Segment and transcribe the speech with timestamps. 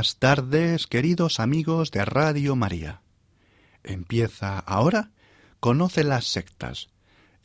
[0.00, 3.02] Buenas tardes, queridos amigos de Radio María.
[3.84, 5.10] Empieza ahora
[5.60, 6.88] Conoce las sectas,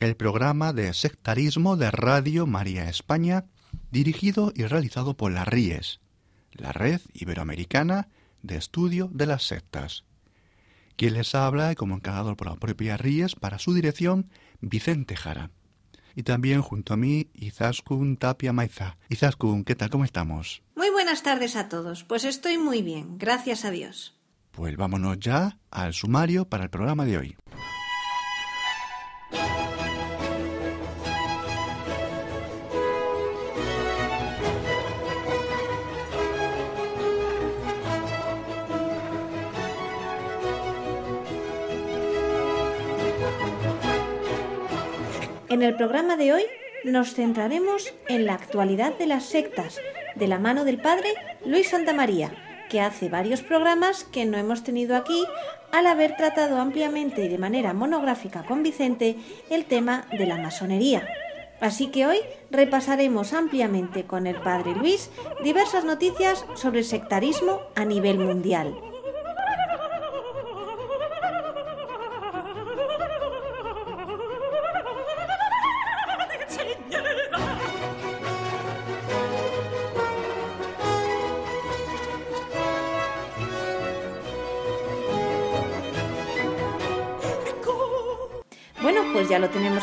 [0.00, 3.44] el programa de sectarismo de Radio María España,
[3.90, 6.00] dirigido y realizado por la RIES,
[6.52, 8.08] la Red Iberoamericana
[8.40, 10.04] de Estudio de las Sectas.
[10.96, 14.30] Quien les habla, como encargado por la propia RIES, para su dirección,
[14.62, 15.50] Vicente Jara.
[16.14, 18.96] Y también junto a mí, Izaskun Tapia Maiza.
[19.10, 19.90] Izaskun, ¿qué tal?
[19.90, 20.62] ¿Cómo estamos?
[21.06, 22.02] Buenas tardes a todos.
[22.02, 24.18] Pues estoy muy bien, gracias a Dios.
[24.50, 27.36] Pues vámonos ya al sumario para el programa de hoy.
[45.48, 46.42] En el programa de hoy
[46.82, 49.78] nos centraremos en la actualidad de las sectas,
[50.16, 51.14] de la mano del padre
[51.44, 52.32] Luis Santamaría,
[52.68, 55.24] que hace varios programas que no hemos tenido aquí
[55.72, 59.16] al haber tratado ampliamente y de manera monográfica con Vicente
[59.50, 61.06] el tema de la masonería.
[61.60, 62.18] Así que hoy
[62.50, 65.10] repasaremos ampliamente con el padre Luis
[65.42, 68.74] diversas noticias sobre el sectarismo a nivel mundial.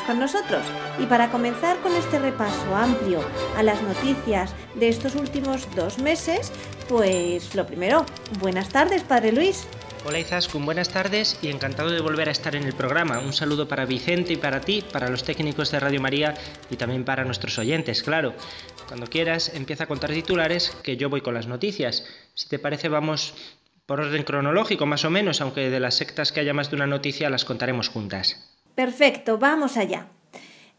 [0.06, 0.64] Con nosotros.
[1.00, 3.22] Y para comenzar con este repaso amplio
[3.58, 6.52] a las noticias de estos últimos dos meses,
[6.88, 8.06] pues lo primero,
[8.40, 9.68] buenas tardes, Padre Luis.
[10.06, 13.20] Hola Izaskun, buenas tardes y encantado de volver a estar en el programa.
[13.20, 16.34] Un saludo para Vicente y para ti, para los técnicos de Radio María
[16.70, 18.34] y también para nuestros oyentes, claro.
[18.90, 22.06] Cuando quieras, empieza a contar titulares que yo voy con las noticias.
[22.34, 23.34] Si te parece, vamos
[23.86, 26.88] por orden cronológico, más o menos, aunque de las sectas que haya más de una
[26.88, 28.53] noticia las contaremos juntas.
[28.76, 30.08] Perfecto, vamos allá.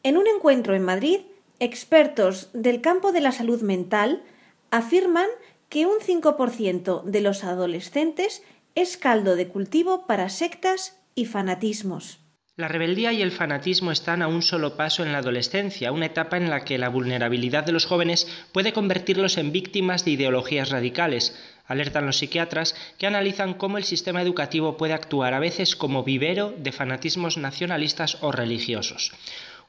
[0.03, 1.21] En un encuentro en Madrid,
[1.61, 4.23] expertos del campo de la salud mental
[4.71, 5.29] afirman
[5.69, 8.43] que un 5% de los adolescentes
[8.75, 12.21] es caldo de cultivo para sectas y fanatismos.
[12.57, 16.37] La rebeldía y el fanatismo están a un solo paso en la adolescencia, una etapa
[16.37, 21.37] en la que la vulnerabilidad de los jóvenes puede convertirlos en víctimas de ideologías radicales,
[21.67, 26.55] alertan los psiquiatras que analizan cómo el sistema educativo puede actuar a veces como vivero
[26.57, 29.13] de fanatismos nacionalistas o religiosos.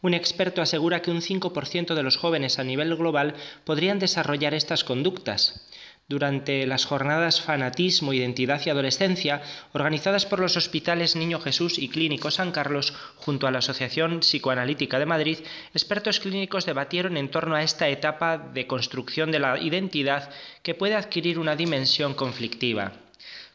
[0.02, 4.84] Un experto asegura que un 5% de los jóvenes a nivel global podrían desarrollar estas
[4.84, 5.66] conductas.
[6.08, 9.42] Durante las jornadas Fanatismo, Identidad y Adolescencia,
[9.74, 15.00] organizadas por los hospitales Niño Jesús y Clínico San Carlos, junto a la Asociación Psicoanalítica
[15.00, 15.40] de Madrid,
[15.74, 20.30] expertos clínicos debatieron en torno a esta etapa de construcción de la identidad
[20.62, 22.92] que puede adquirir una dimensión conflictiva.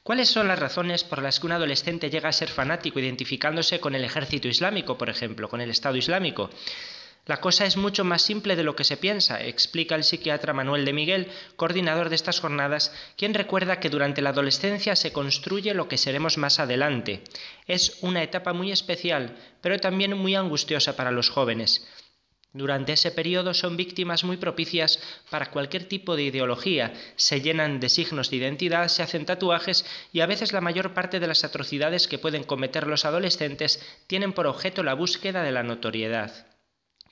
[0.02, 3.94] ¿Cuáles son las razones por las que un adolescente llega a ser fanático identificándose con
[3.94, 6.50] el ejército islámico, por ejemplo, con el Estado Islámico?
[7.26, 10.84] La cosa es mucho más simple de lo que se piensa, explica el psiquiatra Manuel
[10.84, 15.86] de Miguel, coordinador de estas jornadas, quien recuerda que durante la adolescencia se construye lo
[15.86, 17.22] que seremos más adelante.
[17.66, 21.86] Es una etapa muy especial, pero también muy angustiosa para los jóvenes.
[22.52, 24.98] Durante ese periodo son víctimas muy propicias
[25.30, 30.18] para cualquier tipo de ideología, se llenan de signos de identidad, se hacen tatuajes y
[30.18, 34.48] a veces la mayor parte de las atrocidades que pueden cometer los adolescentes tienen por
[34.48, 36.49] objeto la búsqueda de la notoriedad.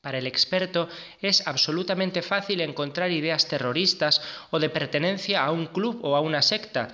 [0.01, 0.89] Para el experto
[1.21, 6.43] es absolutamente fácil encontrar ideas terroristas o de pertenencia a un club o a una
[6.43, 6.89] secta,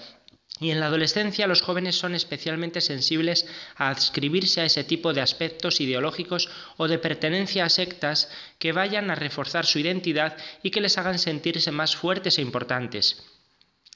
[0.61, 3.45] y en la adolescencia los jóvenes son especialmente sensibles
[3.77, 9.11] a adscribirse a ese tipo de aspectos ideológicos o de pertenencia a sectas que vayan
[9.11, 13.34] a reforzar su identidad y que les hagan sentirse más fuertes e importantes.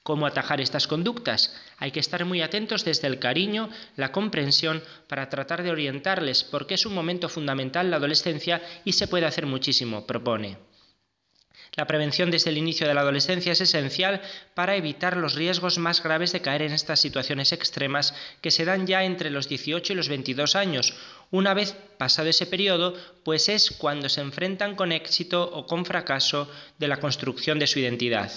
[0.09, 1.55] ¿Cómo atajar estas conductas?
[1.77, 6.77] Hay que estar muy atentos desde el cariño, la comprensión, para tratar de orientarles, porque
[6.77, 10.57] es un momento fundamental la adolescencia y se puede hacer muchísimo, propone.
[11.77, 14.23] La prevención desde el inicio de la adolescencia es esencial
[14.55, 18.87] para evitar los riesgos más graves de caer en estas situaciones extremas que se dan
[18.87, 20.95] ya entre los 18 y los 22 años.
[21.31, 22.95] Una vez pasado ese periodo,
[23.25, 27.79] pues es cuando se enfrentan con éxito o con fracaso de la construcción de su
[27.79, 28.33] identidad.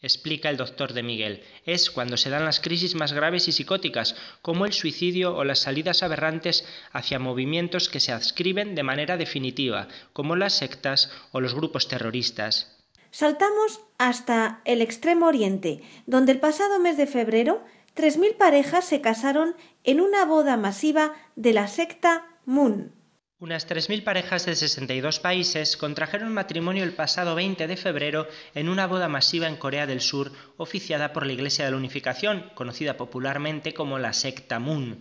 [0.00, 4.14] Explica el doctor de Miguel, es cuando se dan las crisis más graves y psicóticas,
[4.42, 9.88] como el suicidio o las salidas aberrantes hacia movimientos que se adscriben de manera definitiva,
[10.12, 12.78] como las sectas o los grupos terroristas.
[13.10, 17.64] Saltamos hasta el extremo oriente, donde el pasado mes de febrero
[17.96, 22.97] 3.000 parejas se casaron en una boda masiva de la secta Moon.
[23.40, 28.88] Unas 3.000 parejas de 62 países contrajeron matrimonio el pasado 20 de febrero en una
[28.88, 33.74] boda masiva en Corea del Sur oficiada por la Iglesia de la Unificación, conocida popularmente
[33.74, 34.98] como la secta Moon.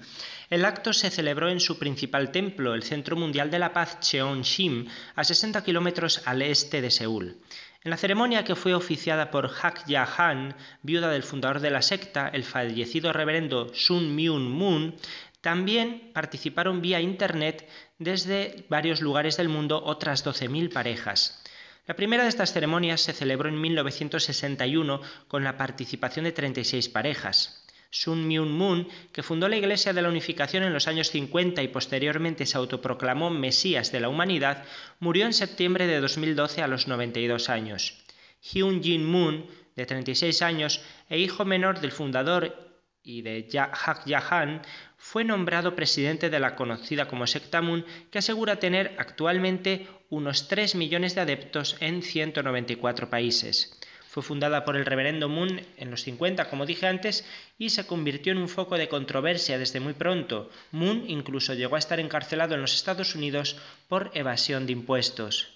[0.51, 4.86] El acto se celebró en su principal templo, el Centro Mundial de la Paz Cheonshim,
[5.16, 7.38] a 60 kilómetros al este de Seúl.
[7.84, 12.30] En la ceremonia que fue oficiada por Hak Ya-han, viuda del fundador de la secta,
[12.31, 14.95] el fallecido reverendo Sun Myung Moon,
[15.42, 21.44] también participaron vía Internet desde varios lugares del mundo otras 12.000 parejas.
[21.88, 27.63] La primera de estas ceremonias se celebró en 1961 con la participación de 36 parejas.
[27.89, 31.69] Sun Myung Moon, que fundó la Iglesia de la Unificación en los años 50 y
[31.69, 34.65] posteriormente se autoproclamó Mesías de la Humanidad,
[35.00, 38.03] murió en septiembre de 2012 a los 92 años.
[38.41, 39.45] Hyun Jin Moon,
[39.77, 42.66] de 36 años e hijo menor del fundador
[43.07, 44.62] y de Hak Jahan,
[44.98, 50.75] fue nombrado presidente de la conocida como secta Moon, que asegura tener actualmente unos 3
[50.75, 53.80] millones de adeptos en 194 países.
[54.09, 57.25] Fue fundada por el reverendo Moon en los 50, como dije antes,
[57.57, 60.50] y se convirtió en un foco de controversia desde muy pronto.
[60.71, 63.57] Moon incluso llegó a estar encarcelado en los Estados Unidos
[63.88, 65.53] por evasión de impuestos.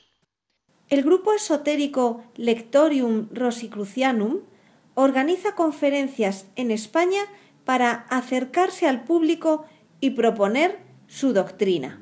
[0.89, 4.41] El grupo esotérico Lectorium Rosicrucianum
[5.01, 7.21] organiza conferencias en España
[7.65, 9.65] para acercarse al público
[9.99, 11.99] y proponer su doctrina.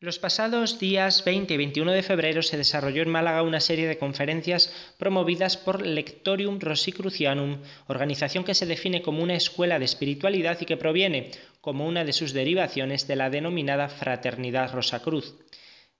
[0.00, 3.98] Los pasados días 20 y 21 de febrero se desarrolló en Málaga una serie de
[3.98, 10.64] conferencias promovidas por Lectorium Rosicrucianum, organización que se define como una escuela de espiritualidad y
[10.64, 11.30] que proviene,
[11.60, 15.36] como una de sus derivaciones, de la denominada Fraternidad Rosacruz.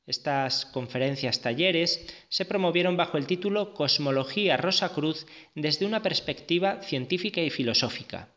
[0.06, 7.50] Estas conferencias talleres se promovieron bajo el título Cosmología Rosacruz desde una perspectiva científica y
[7.50, 8.28] filosófica.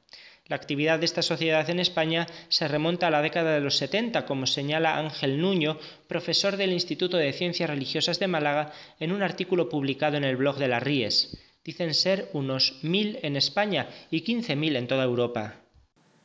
[0.47, 4.27] La actividad de esta sociedad en España se remonta a la década de los 70,
[4.27, 9.69] como señala Ángel Nuño, profesor del Instituto de Ciencias Religiosas de Málaga, en un artículo
[9.69, 11.35] publicado en el blog de las Ríes.
[11.63, 15.55] Dicen ser unos mil en España y quince mil en toda Europa.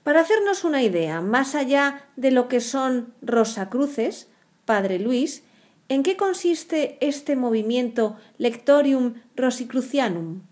[0.03, 4.29] Para hacernos una idea, más allá de lo que son Rosacruces,
[4.65, 5.45] Padre Luis,
[5.89, 10.43] ¿en qué consiste este movimiento Lectorium Rosicrucianum?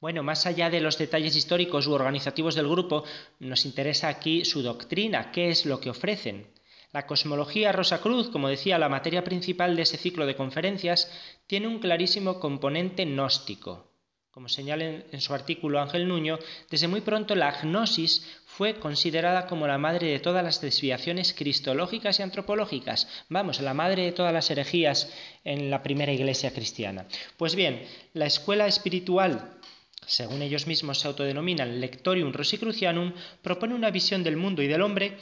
[0.00, 3.04] Bueno, más allá de los detalles históricos u organizativos del grupo,
[3.38, 6.46] nos interesa aquí su doctrina, qué es lo que ofrecen.
[6.92, 11.10] La cosmología Rosacruz, como decía, la materia principal de ese ciclo de conferencias,
[11.46, 13.92] tiene un clarísimo componente gnóstico.
[14.30, 16.38] Como señala en su artículo Ángel Nuño,
[16.70, 22.20] desde muy pronto la gnosis fue considerada como la madre de todas las desviaciones cristológicas
[22.20, 25.10] y antropológicas, vamos, la madre de todas las herejías
[25.44, 27.06] en la primera iglesia cristiana.
[27.38, 27.80] Pues bien,
[28.12, 29.56] la escuela espiritual
[30.06, 35.16] según ellos mismos se autodenominan Lectorium Rosicrucianum, propone una visión del mundo y del hombre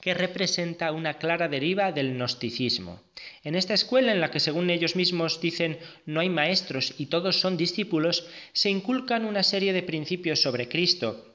[0.00, 3.02] que representa una clara deriva del gnosticismo.
[3.44, 7.40] En esta escuela, en la que según ellos mismos dicen no hay maestros y todos
[7.40, 11.29] son discípulos, se inculcan una serie de principios sobre Cristo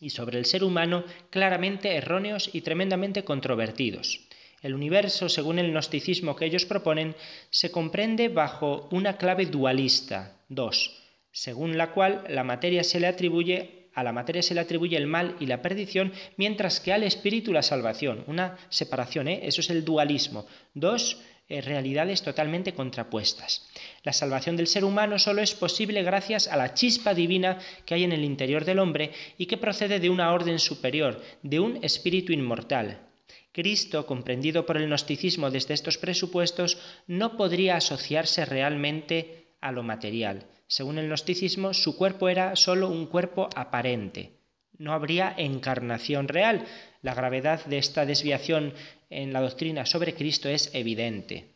[0.00, 4.26] y sobre el ser humano claramente erróneos y tremendamente controvertidos.
[4.62, 7.14] El universo, según el gnosticismo que ellos proponen,
[7.50, 11.02] se comprende bajo una clave dualista, dos,
[11.32, 15.06] según la cual la materia se le atribuye a la materia se le atribuye el
[15.06, 18.24] mal y la perdición, mientras que al espíritu la salvación.
[18.28, 19.40] Una separación, ¿eh?
[19.42, 20.46] eso es el dualismo.
[20.74, 23.68] Dos eh, realidades totalmente contrapuestas.
[24.02, 28.04] La salvación del ser humano solo es posible gracias a la chispa divina que hay
[28.04, 32.32] en el interior del hombre y que procede de una orden superior, de un espíritu
[32.32, 33.00] inmortal.
[33.52, 40.46] Cristo, comprendido por el gnosticismo desde estos presupuestos, no podría asociarse realmente a lo material
[40.70, 44.39] según el gnosticismo, su cuerpo era sólo un cuerpo aparente.
[44.80, 46.64] No habría encarnación real.
[47.02, 48.72] La gravedad de esta desviación
[49.10, 51.50] en la doctrina sobre Cristo es evidente.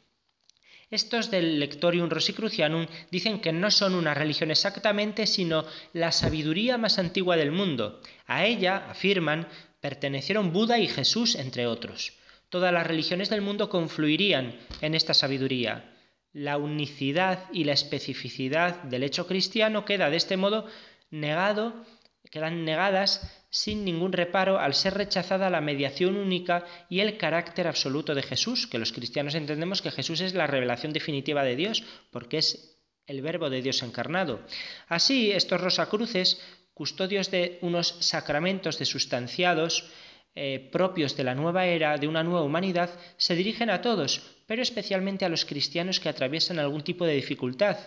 [0.90, 5.64] Estos del Lectorium Rosicrucianum dicen que no son una religión exactamente, sino
[5.94, 8.02] la sabiduría más antigua del mundo.
[8.26, 9.48] A ella, afirman,
[9.80, 12.12] pertenecieron Buda y Jesús, entre otros.
[12.50, 15.96] Todas las religiones del mundo confluirían en esta sabiduría.
[16.34, 20.66] La unicidad y la especificidad del hecho cristiano queda de este modo
[21.10, 21.86] negado,
[22.30, 28.14] quedan negadas sin ningún reparo al ser rechazada la mediación única y el carácter absoluto
[28.14, 32.38] de Jesús, que los cristianos entendemos que Jesús es la revelación definitiva de Dios, porque
[32.38, 34.40] es el verbo de Dios encarnado.
[34.88, 36.40] Así, estos rosacruces,
[36.72, 39.90] custodios de unos sacramentos de sustanciados,
[40.34, 44.62] eh, propios de la nueva era, de una nueva humanidad, se dirigen a todos, pero
[44.62, 47.78] especialmente a los cristianos que atraviesan algún tipo de dificultad.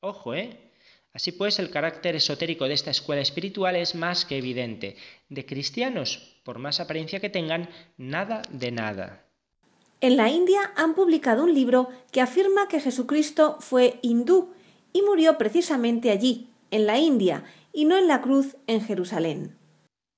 [0.00, 0.65] Ojo, ¿eh?
[1.16, 4.96] Así pues, el carácter esotérico de esta escuela espiritual es más que evidente.
[5.30, 9.24] De cristianos, por más apariencia que tengan, nada de nada.
[10.02, 14.52] En la India han publicado un libro que afirma que Jesucristo fue hindú
[14.92, 19.56] y murió precisamente allí, en la India, y no en la cruz en Jerusalén.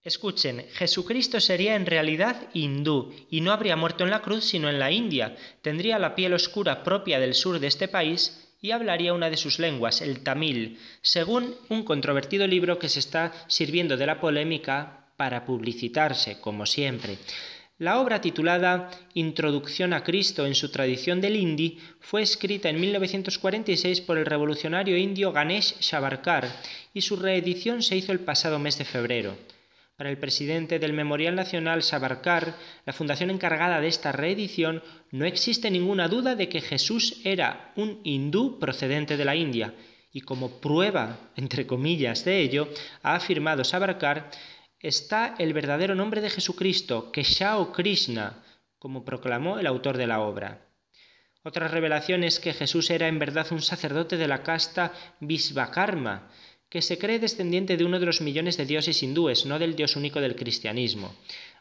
[0.03, 4.81] Escuchen, Jesucristo sería en realidad hindú y no habría muerto en la cruz sino en
[4.81, 5.37] la India.
[5.63, 9.59] Tendría la piel oscura propia del sur de este país y hablaría una de sus
[9.59, 15.45] lenguas, el tamil, según un controvertido libro que se está sirviendo de la polémica para
[15.45, 17.19] publicitarse, como siempre.
[17.79, 24.01] La obra titulada Introducción a Cristo en su tradición del hindi fue escrita en 1946
[24.01, 26.49] por el revolucionario indio Ganesh Savarkar
[26.93, 29.37] y su reedición se hizo el pasado mes de febrero.
[29.99, 32.55] Para el presidente del Memorial Nacional Savarkar,
[32.87, 38.01] la fundación encargada de esta reedición, no existe ninguna duda de que Jesús era un
[38.05, 39.75] hindú procedente de la India,
[40.13, 42.69] y como prueba, entre comillas, de ello,
[43.03, 44.31] ha afirmado Savarkar,
[44.79, 48.45] está el verdadero nombre de Jesucristo, Keshao Krishna,
[48.79, 50.65] como proclamó el autor de la obra.
[51.43, 56.31] Otra revelación es que Jesús era en verdad un sacerdote de la casta Visvakarma,
[56.69, 59.97] que se cree descendiente de uno de los millones de dioses hindúes, no del dios
[59.97, 61.15] único del cristianismo.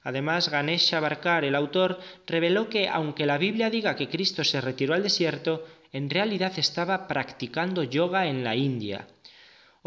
[0.04, 4.94] Además, Ganesh Barkar, el autor, reveló que, aunque la Biblia diga que Cristo se retiró
[4.94, 9.08] al desierto, en realidad estaba practicando yoga en la India.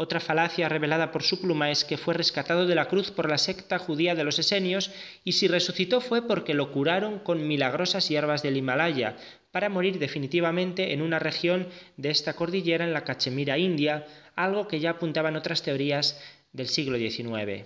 [0.01, 3.37] Otra falacia revelada por su pluma es que fue rescatado de la cruz por la
[3.37, 4.89] secta judía de los esenios
[5.23, 9.15] y si resucitó fue porque lo curaron con milagrosas hierbas del Himalaya,
[9.51, 11.67] para morir definitivamente en una región
[11.97, 16.19] de esta cordillera en la Cachemira India, algo que ya apuntaban otras teorías
[16.51, 17.63] del siglo XIX.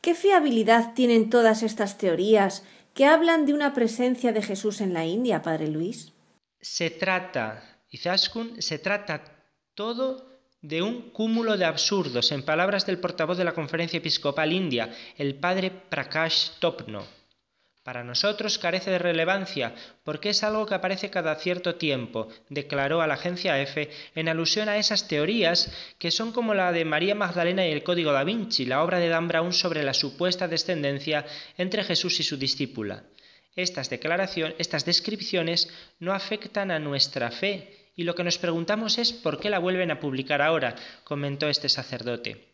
[0.00, 2.64] ¿Qué fiabilidad tienen todas estas teorías
[2.94, 6.14] que hablan de una presencia de Jesús en la India, Padre Luis?
[6.58, 9.22] Se trata, Izaskun, se trata
[9.74, 10.35] todo
[10.66, 15.36] de un cúmulo de absurdos, en palabras del portavoz de la Conferencia Episcopal India, el
[15.36, 17.06] padre Prakash Topno.
[17.84, 23.06] Para nosotros carece de relevancia porque es algo que aparece cada cierto tiempo, declaró a
[23.06, 25.70] la agencia EFE en alusión a esas teorías
[26.00, 29.08] que son como la de María Magdalena y el Código da Vinci, la obra de
[29.08, 31.24] Dan Brown sobre la supuesta descendencia
[31.56, 33.04] entre Jesús y su discípula.
[33.54, 35.68] Estas, declaraciones, estas descripciones
[36.00, 39.90] no afectan a nuestra fe y lo que nos preguntamos es por qué la vuelven
[39.90, 42.46] a publicar ahora, comentó este sacerdote.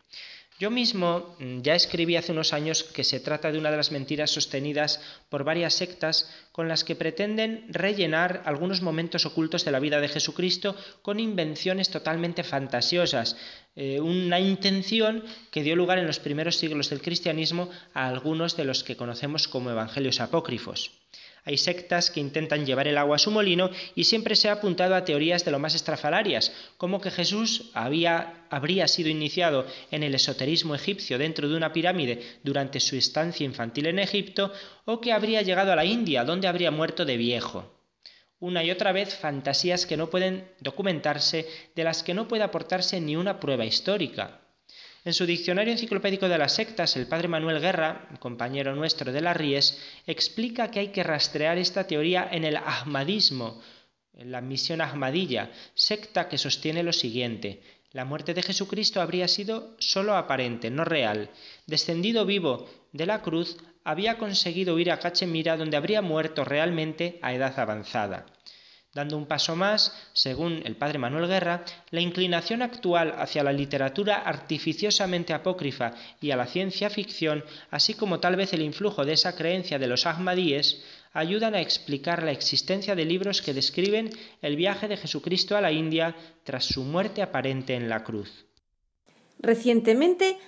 [0.62, 3.90] Yo mismo mm, ya escribí hace unos años que se trata de una de las
[3.90, 9.80] mentiras sostenidas por varias sectas con las que pretenden rellenar algunos momentos ocultos de la
[9.80, 13.36] vida de Jesucristo con invenciones totalmente fantasiosas,
[13.74, 18.64] eh, una intención que dio lugar en los primeros siglos del cristianismo a algunos de
[18.64, 20.92] los que conocemos como evangelios apócrifos.
[21.44, 24.94] Hay sectas que intentan llevar el agua a su molino y siempre se ha apuntado
[24.94, 30.14] a teorías de lo más estrafalarias, como que Jesús había, habría sido iniciado en el
[30.14, 34.52] esoterismo egipcio dentro de una pirámide durante su estancia infantil en Egipto,
[34.84, 37.72] o que habría llegado a la India, donde habría muerto de viejo.
[38.38, 43.00] Una y otra vez fantasías que no pueden documentarse, de las que no puede aportarse
[43.00, 44.41] ni una prueba histórica.
[45.04, 49.36] En su diccionario enciclopédico de las sectas, el padre Manuel Guerra, compañero nuestro de las
[49.36, 53.60] Ries, explica que hay que rastrear esta teoría en el ahmadismo,
[54.14, 57.62] en la misión ahmadilla, secta que sostiene lo siguiente.
[57.90, 61.30] La muerte de Jesucristo habría sido sólo aparente, no real.
[61.66, 67.34] Descendido vivo de la cruz, había conseguido ir a Cachemira donde habría muerto realmente a
[67.34, 68.26] edad avanzada.
[68.94, 74.16] Dando un paso más, según el padre Manuel Guerra, la inclinación actual hacia la literatura
[74.16, 79.34] artificiosamente apócrifa y a la ciencia ficción, así como tal vez el influjo de esa
[79.34, 80.84] creencia de los ahmadíes,
[81.14, 84.10] ayudan a explicar la existencia de libros que describen
[84.42, 88.44] el viaje de Jesucristo a la India tras su muerte aparente en la cruz.
[89.38, 90.38] Recientemente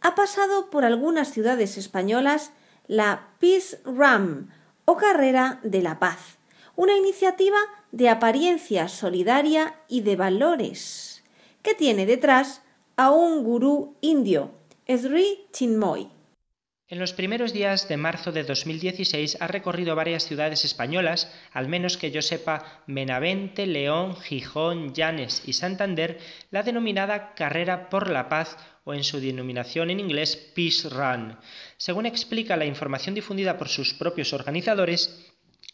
[0.00, 2.52] ha pasado por algunas ciudades españolas
[2.88, 4.50] la Peace Ram
[4.84, 6.38] o Carrera de la Paz,
[6.76, 7.58] una iniciativa
[7.90, 11.22] de apariencia solidaria y de valores,
[11.62, 12.62] que tiene detrás
[12.96, 14.52] a un gurú indio,
[14.86, 16.08] Sri Chinmoy.
[16.92, 21.96] En los primeros días de marzo de 2016 ha recorrido varias ciudades españolas, al menos
[21.96, 26.18] que yo sepa, Menavente, León, Gijón, Llanes y Santander,
[26.50, 31.38] la denominada Carrera por la Paz o en su denominación en inglés Peace Run.
[31.78, 35.31] Según explica la información difundida por sus propios organizadores,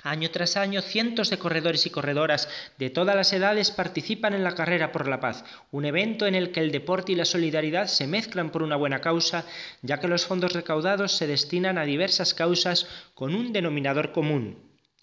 [0.09, 2.49] Año tras año, cientos de corredores y corredoras
[2.79, 6.51] de todas las edades participan en la carrera por la paz, un evento en el
[6.51, 9.45] que el deporte y la solidaridad se mezclan por una buena causa,
[9.83, 14.57] ya que los fondos recaudados se destinan a diversas causas con un denominador común,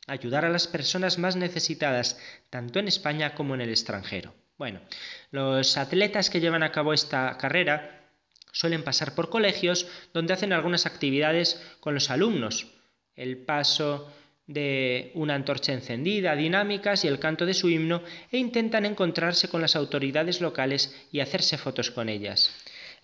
[0.08, 2.20] ayudar a las personas más necesitadas,
[2.50, 4.34] tanto en España como en el extranjero.
[4.58, 4.82] Bueno,
[5.30, 8.10] los atletas que llevan a cabo esta carrera
[8.52, 9.86] suelen pasar por colegios
[10.16, 12.74] donde hacen algunas actividades con los alumnos.
[13.16, 14.12] El paso
[14.48, 19.62] de una antorcha encendida, dinámicas y el canto de su himno e intentan encontrarse con
[19.62, 22.52] las autoridades locales y hacerse fotos con ellas.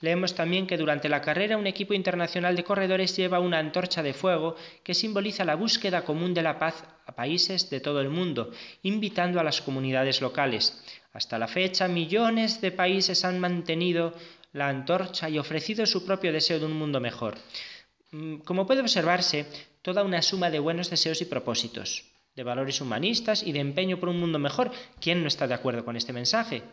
[0.01, 4.13] Leemos también que durante la carrera un equipo internacional de corredores lleva una antorcha de
[4.13, 8.51] fuego que simboliza la búsqueda común de la paz a países de todo el mundo,
[8.81, 10.81] invitando a las comunidades locales.
[11.13, 14.13] Hasta la fecha, millones de países han mantenido
[14.53, 17.35] la antorcha y ofrecido su propio deseo de un mundo mejor.
[18.11, 19.45] Mm, como puede observarse,
[19.81, 24.09] toda una suma de buenos deseos y propósitos, de valores humanistas y de empeño por
[24.09, 24.71] un mundo mejor.
[24.99, 26.63] ¿Quién no está de acuerdo con este mensaje?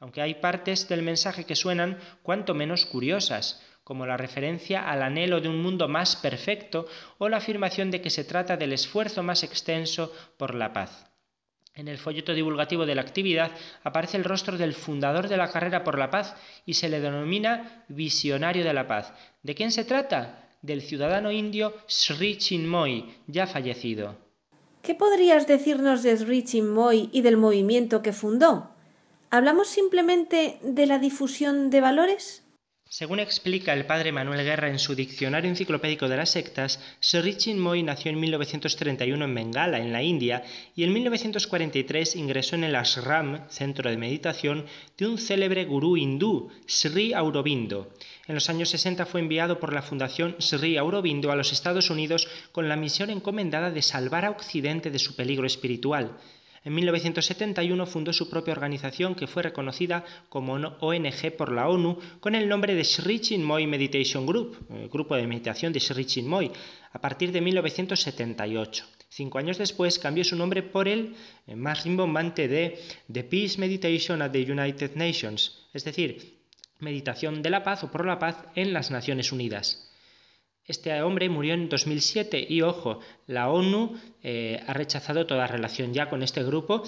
[0.00, 5.40] Aunque hay partes del mensaje que suenan cuanto menos curiosas, como la referencia al anhelo
[5.40, 6.88] de un mundo más perfecto
[7.18, 11.06] o la afirmación de que se trata del esfuerzo más extenso por la paz.
[11.74, 13.52] En el folleto divulgativo de la actividad
[13.84, 16.34] aparece el rostro del fundador de la carrera por la paz
[16.64, 19.12] y se le denomina visionario de la paz.
[19.42, 20.45] ¿De quién se trata?
[20.62, 24.16] Del ciudadano indio Sri Chinmoy, ya fallecido.
[24.82, 28.70] ¿Qué podrías decirnos de Sri Chinmoy y del movimiento que fundó?
[29.30, 32.46] ¿Hablamos simplemente de la difusión de valores?
[32.88, 37.82] Según explica el padre Manuel Guerra en su Diccionario Enciclopédico de las Sectas, Sri Chinmoy
[37.82, 40.44] nació en 1931 en Bengala, en la India,
[40.76, 46.48] y en 1943 ingresó en el ashram, centro de meditación, de un célebre gurú hindú,
[46.66, 47.92] Sri Aurobindo.
[48.28, 52.26] En los años 60 fue enviado por la Fundación Sri Aurobindo a los Estados Unidos
[52.50, 56.16] con la misión encomendada de salvar a Occidente de su peligro espiritual.
[56.64, 62.34] En 1971 fundó su propia organización que fue reconocida como ONG por la ONU con
[62.34, 66.50] el nombre de Sri Chinmoy Meditation Group, el grupo de meditación de Sri Chinmoy,
[66.92, 68.84] a partir de 1978.
[69.08, 71.14] Cinco años después cambió su nombre por el
[71.46, 72.80] eh, más rimbombante de
[73.12, 76.36] The Peace Meditation at the United Nations, es decir,
[76.78, 79.92] meditación de la paz o por la paz en las Naciones Unidas.
[80.64, 86.08] Este hombre murió en 2007 y ojo, la ONU eh, ha rechazado toda relación ya
[86.08, 86.82] con este grupo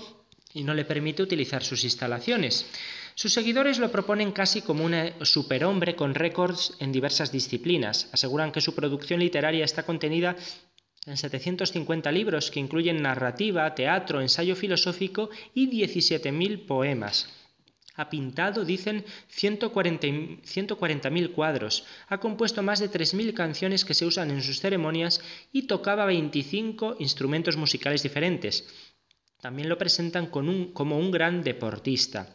[0.53, 2.67] y no le permite utilizar sus instalaciones.
[3.15, 8.09] Sus seguidores lo proponen casi como un eh, superhombre con récords en diversas disciplinas.
[8.13, 10.37] Aseguran que su producción literaria está contenida
[11.07, 17.29] en 750 libros que incluyen narrativa, teatro, ensayo filosófico y 17.000 poemas.
[17.99, 19.05] Ha pintado, dicen,
[19.37, 25.21] 140.000 cuadros, ha compuesto más de 3.000 canciones que se usan en sus ceremonias
[25.53, 28.65] y tocaba 25 instrumentos musicales diferentes.
[29.41, 32.31] También lo presentan como un gran deportista.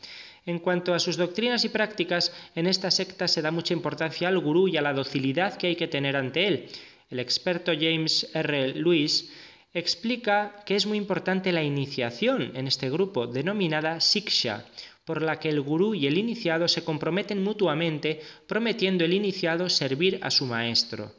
[0.46, 4.40] En cuanto a sus doctrinas y prácticas, en esta secta se da mucha importancia al
[4.40, 6.68] gurú y a la docilidad que hay que tener ante él.
[7.10, 8.76] El experto James R.
[8.76, 9.32] Lewis
[9.74, 14.66] explica que es muy importante la iniciación en este grupo, denominada Siksha,
[15.06, 20.20] por la que el gurú y el iniciado se comprometen mutuamente, prometiendo el iniciado servir
[20.22, 21.14] a su maestro.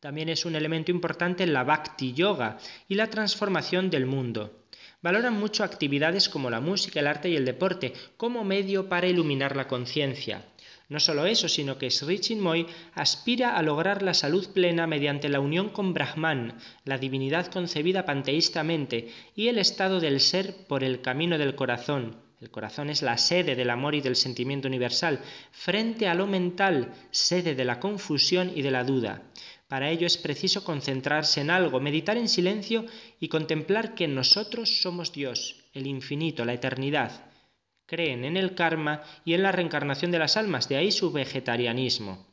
[0.00, 4.64] También es un elemento importante la Bhakti Yoga y la transformación del mundo.
[5.00, 9.54] Valoran mucho actividades como la música, el arte y el deporte como medio para iluminar
[9.56, 10.44] la conciencia.
[10.88, 15.40] No solo eso, sino que Sri Chinmoy aspira a lograr la salud plena mediante la
[15.40, 21.38] unión con Brahman, la divinidad concebida panteístamente, y el estado del ser por el camino
[21.38, 25.20] del corazón, el corazón es la sede del amor y del sentimiento universal,
[25.52, 29.22] frente a lo mental, sede de la confusión y de la duda.
[29.68, 32.84] Para ello es preciso concentrarse en algo, meditar en silencio
[33.20, 37.26] y contemplar que nosotros somos Dios, el infinito, la eternidad.
[37.86, 42.26] Creen en el karma y en la reencarnación de las almas, de ahí su vegetarianismo.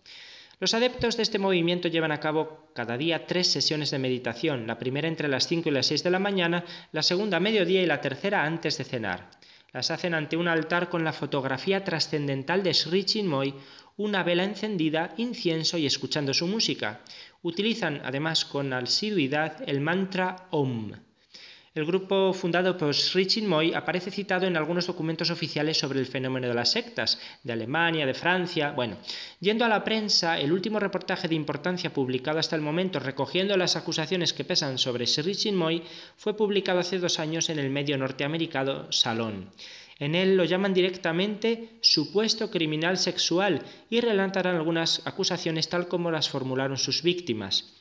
[0.59, 4.79] Los adeptos de este movimiento llevan a cabo cada día tres sesiones de meditación, la
[4.79, 7.85] primera entre las 5 y las 6 de la mañana, la segunda a mediodía y
[7.85, 9.29] la tercera antes de cenar.
[9.71, 13.53] Las hacen ante un altar con la fotografía trascendental de Sri Chinmoy,
[13.97, 17.01] una vela encendida, incienso y escuchando su música.
[17.41, 21.08] Utilizan además con asiduidad el mantra Om.
[21.79, 26.49] El grupo fundado por Sri Chinmoy aparece citado en algunos documentos oficiales sobre el fenómeno
[26.49, 28.71] de las sectas, de Alemania, de Francia.
[28.71, 28.97] Bueno,
[29.39, 33.77] yendo a la prensa, el último reportaje de importancia publicado hasta el momento recogiendo las
[33.77, 35.81] acusaciones que pesan sobre Sri Chinmoy
[36.17, 39.49] fue publicado hace dos años en el medio norteamericano Salón.
[39.99, 46.27] En él lo llaman directamente supuesto criminal sexual y relatan algunas acusaciones tal como las
[46.27, 47.78] formularon sus víctimas.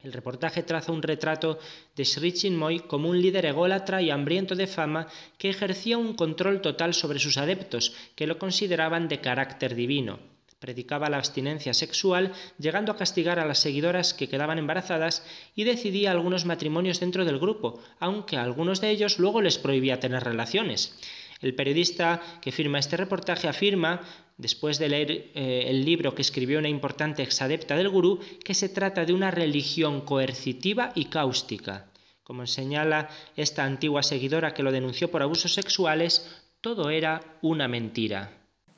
[0.00, 1.58] El reportaje traza un retrato
[1.96, 5.08] de Sri Chinmoy como un líder ególatra y hambriento de fama
[5.38, 10.20] que ejercía un control total sobre sus adeptos, que lo consideraban de carácter divino.
[10.60, 15.24] Predicaba la abstinencia sexual, llegando a castigar a las seguidoras que quedaban embarazadas
[15.56, 19.98] y decidía algunos matrimonios dentro del grupo, aunque a algunos de ellos luego les prohibía
[19.98, 20.96] tener relaciones.
[21.40, 24.00] El periodista que firma este reportaje afirma,
[24.36, 28.68] después de leer eh, el libro que escribió una importante exadepta del gurú, que se
[28.68, 31.86] trata de una religión coercitiva y cáustica.
[32.24, 36.28] Como señala esta antigua seguidora que lo denunció por abusos sexuales,
[36.60, 38.30] todo era una mentira.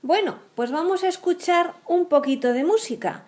[0.03, 3.27] Bueno, pues vamos a escuchar un poquito de música.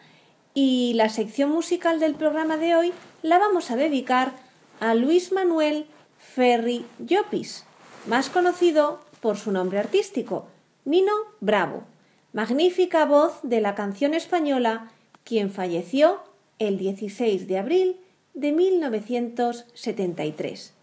[0.55, 2.93] Y la sección musical del programa de hoy
[3.23, 4.33] la vamos a dedicar
[4.81, 5.87] a Luis Manuel
[6.19, 7.65] Ferri Llopis,
[8.07, 10.49] más conocido por su nombre artístico,
[10.85, 11.85] Nino Bravo,
[12.33, 14.91] magnífica voz de la canción española,
[15.25, 16.19] quien falleció
[16.59, 18.01] el 16 de abril
[18.35, 20.75] de 1973.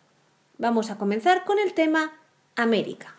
[0.57, 2.13] Vamos a comenzar con el tema
[2.55, 3.18] América.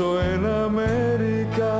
[0.00, 1.77] en América.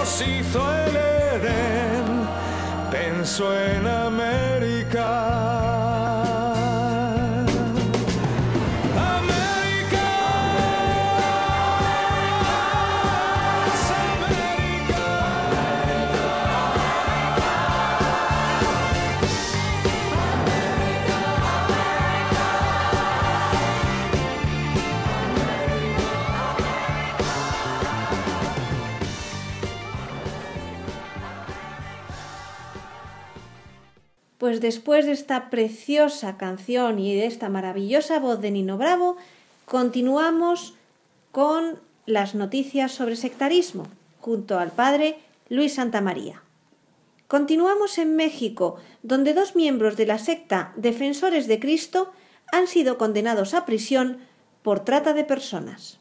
[0.00, 2.26] Dios hizo el Edén,
[2.90, 3.86] pensó en.
[3.86, 5.99] América
[34.40, 39.18] Pues después de esta preciosa canción y de esta maravillosa voz de Nino Bravo,
[39.66, 40.72] continuamos
[41.30, 43.86] con las noticias sobre sectarismo,
[44.18, 45.18] junto al padre
[45.50, 46.42] Luis Santamaría.
[47.28, 52.10] Continuamos en México, donde dos miembros de la secta Defensores de Cristo
[52.50, 54.20] han sido condenados a prisión
[54.62, 55.99] por trata de personas.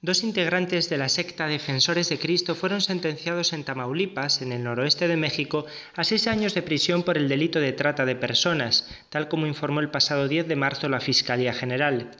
[0.00, 5.08] Dos integrantes de la secta Defensores de Cristo fueron sentenciados en Tamaulipas, en el noroeste
[5.08, 9.26] de México, a seis años de prisión por el delito de trata de personas, tal
[9.26, 12.12] como informó el pasado 10 de marzo la Fiscalía General.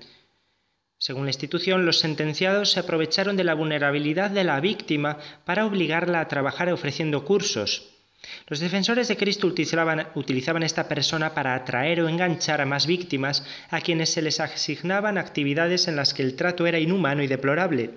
[0.98, 6.18] Según la institución, los sentenciados se aprovecharon de la vulnerabilidad de la víctima para obligarla
[6.18, 7.97] a trabajar ofreciendo cursos.
[8.48, 13.80] Los defensores de Cristo utilizaban, esta persona para atraer o enganchar a más víctimas a
[13.80, 17.90] quienes se les asignaban actividades en las que el trato era inhumano y deplorable,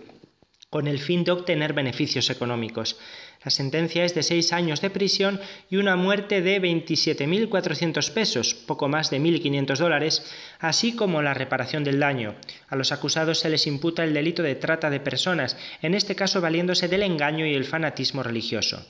[0.69, 2.97] con el fin de obtener beneficios económicos.
[3.43, 8.88] La sentencia es de seis años de prisión y una muerte de 27.400 pesos, poco
[8.88, 10.23] más de 1.500 dólares,
[10.60, 12.36] así como la reparación del daño.
[12.69, 16.41] A los acusados se les imputa el delito de trata de personas, en este caso
[16.41, 18.86] valiéndose del engaño y el fanatismo religioso.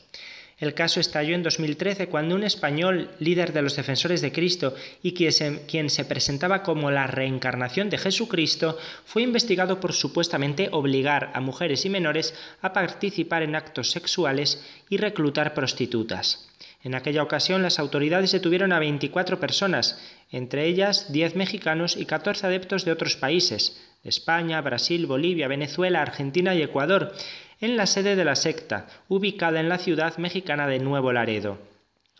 [0.61, 5.13] El caso estalló en 2013 cuando un español, líder de los defensores de Cristo y
[5.13, 11.83] quien se, presentaba como la reencarnación de Jesucristo, fue investigado por supuestamente obligar a mujeres
[11.85, 16.47] y menores a participar en actos sexuales y reclutar prostitutas.
[16.83, 19.99] En aquella ocasión las autoridades detuvieron a 24 personas,
[20.31, 26.53] entre ellas 10 mexicanos y 14 adeptos de otros países, España, Brasil, Bolivia, Venezuela, Argentina
[26.53, 27.13] y Ecuador,
[27.61, 31.57] en la sede de la secta, ubicada en la ciudad mexicana de Nuevo Laredo.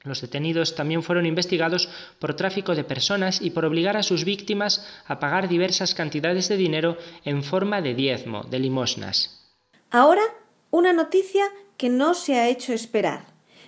[0.04, 4.88] Los detenidos también fueron investigados por tráfico de personas y por obligar a sus víctimas
[5.06, 9.48] a pagar diversas cantidades de dinero en forma de diezmo, de limosnas.
[9.92, 10.24] Ahora,
[10.72, 11.44] una noticia
[11.78, 13.26] que no se ha hecho esperar.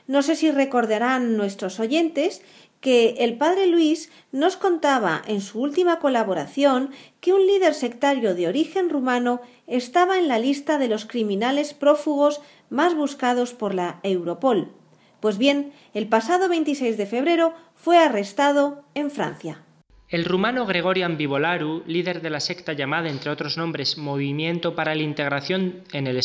[0.08, 2.42] No sé si recordarán nuestros oyentes
[2.84, 6.90] que el padre Luis nos contaba en su última colaboración
[7.22, 12.42] que un líder sectario de origen rumano estaba en la lista de los criminales prófugos
[12.70, 14.74] más buscados por la Europol.
[15.22, 19.64] Pues bien, el pasado 26 de febrero fue arrestado en Francia.
[20.10, 25.04] El rumano Gregorian Vivolaru, líder de la secta llamada, entre otros nombres, Movimiento para la
[25.04, 26.18] Integración en el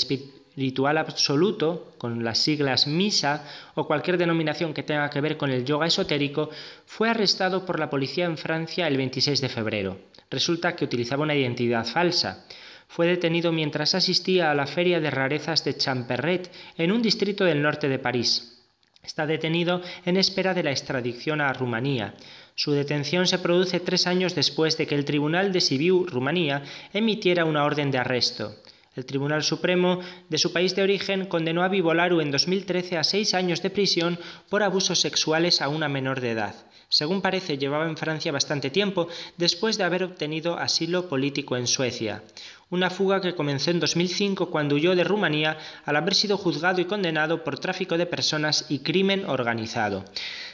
[0.56, 5.64] ritual absoluto, con las siglas MISA o cualquier denominación que tenga que ver con el
[5.64, 6.50] yoga esotérico,
[6.86, 9.98] fue arrestado por la policía en Francia el 26 de febrero.
[10.30, 12.46] Resulta que utilizaba una identidad falsa.
[12.88, 17.62] Fue detenido mientras asistía a la feria de rarezas de Champerret en un distrito del
[17.62, 18.58] norte de París.
[19.02, 22.14] Está detenido en espera de la extradición a Rumanía.
[22.54, 27.44] Su detención se produce tres años después de que el Tribunal de Sibiu, Rumanía, emitiera
[27.44, 28.56] una orden de arresto.
[28.98, 33.32] El Tribunal Supremo de su país de origen condenó a Vivolaru en 2013 a seis
[33.32, 36.56] años de prisión por abusos sexuales a una menor de edad.
[36.88, 39.06] Según parece, llevaba en Francia bastante tiempo
[39.36, 42.24] después de haber obtenido asilo político en Suecia.
[42.70, 46.86] Una fuga que comenzó en 2005 cuando huyó de Rumanía al haber sido juzgado y
[46.86, 50.04] condenado por tráfico de personas y crimen organizado.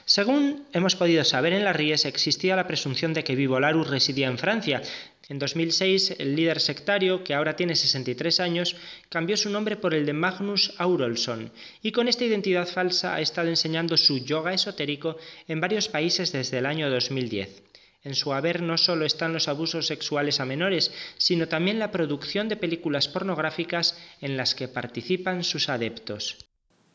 [0.05, 4.37] Según hemos podido saber en las Ries, existía la presunción de que Vivolaru residía en
[4.37, 4.83] Francia,
[5.29, 8.77] en 2006, el líder sectario, que ahora tiene 63 años,
[9.09, 11.51] cambió su nombre por el de Magnus Aurolson
[11.83, 15.17] y con esta identidad falsa ha estado enseñando su yoga esotérico
[15.49, 17.63] en varios países desde el año 2010.
[18.03, 22.51] En su haber no solo están los abusos sexuales a menores, sino también la producción
[22.51, 26.37] de películas pornográficas en las que participan sus adeptos.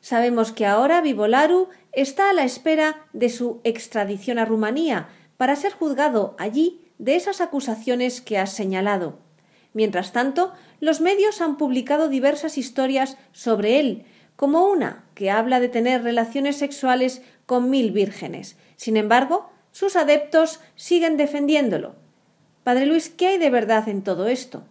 [0.01, 5.73] Sabemos que ahora Vivolaru está a la espera de su extradición a Rumanía para ser
[5.73, 9.17] juzgado allí de esas acusaciones que has señalado.
[9.73, 15.69] Mientras tanto, los medios han publicado diversas historias sobre él, como una que habla de
[15.69, 18.57] tener relaciones sexuales con mil vírgenes.
[18.75, 21.95] Sin embargo, sus adeptos siguen defendiéndolo.
[22.63, 24.63] Padre Luis, ¿qué hay de verdad en todo esto?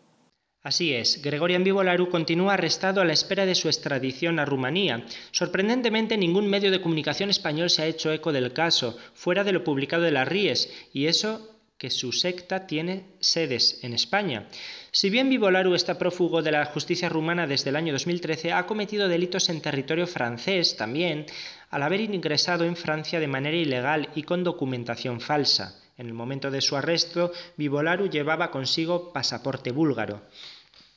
[0.62, 5.04] Así es, Gregorian Vivolaru continúa arrestado a la espera de su extradición a Rumanía.
[5.30, 9.64] Sorprendentemente, ningún medio de comunicación español se ha hecho eco del caso, fuera de lo
[9.64, 14.48] publicado de las Ries, y eso que su secta tiene sedes en España.
[14.90, 19.06] Si bien Vivolaru está prófugo de la justicia rumana desde el año 2013, ha cometido
[19.06, 21.26] delitos en territorio francés también,
[21.70, 25.80] al haber ingresado en Francia de manera ilegal y con documentación falsa.
[25.96, 30.22] En el momento de su arresto, Vivolaru llevaba consigo pasaporte búlgaro.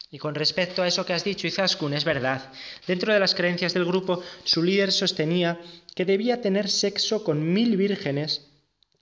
[0.09, 2.51] Y con respecto a eso que has dicho, Izaskun, es verdad.
[2.85, 5.59] Dentro de las creencias del grupo, su líder sostenía
[5.95, 8.50] que debía tener sexo con mil vírgenes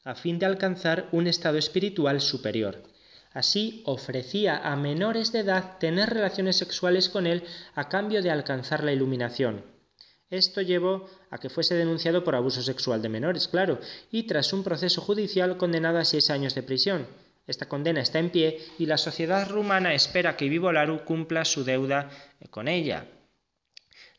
[0.04, 2.84] a fin de alcanzar un estado espiritual superior.
[3.32, 7.44] Así ofrecía a menores de edad tener relaciones sexuales con él
[7.76, 9.64] a cambio de alcanzar la iluminación.
[10.30, 13.80] Esto llevó a que fuese denunciado por abuso sexual de menores, claro,
[14.12, 17.08] y tras un proceso judicial condenado a seis años de prisión.
[17.48, 22.10] Esta condena está en pie y la sociedad rumana espera que Vivolaru cumpla su deuda
[22.52, 23.08] con ella.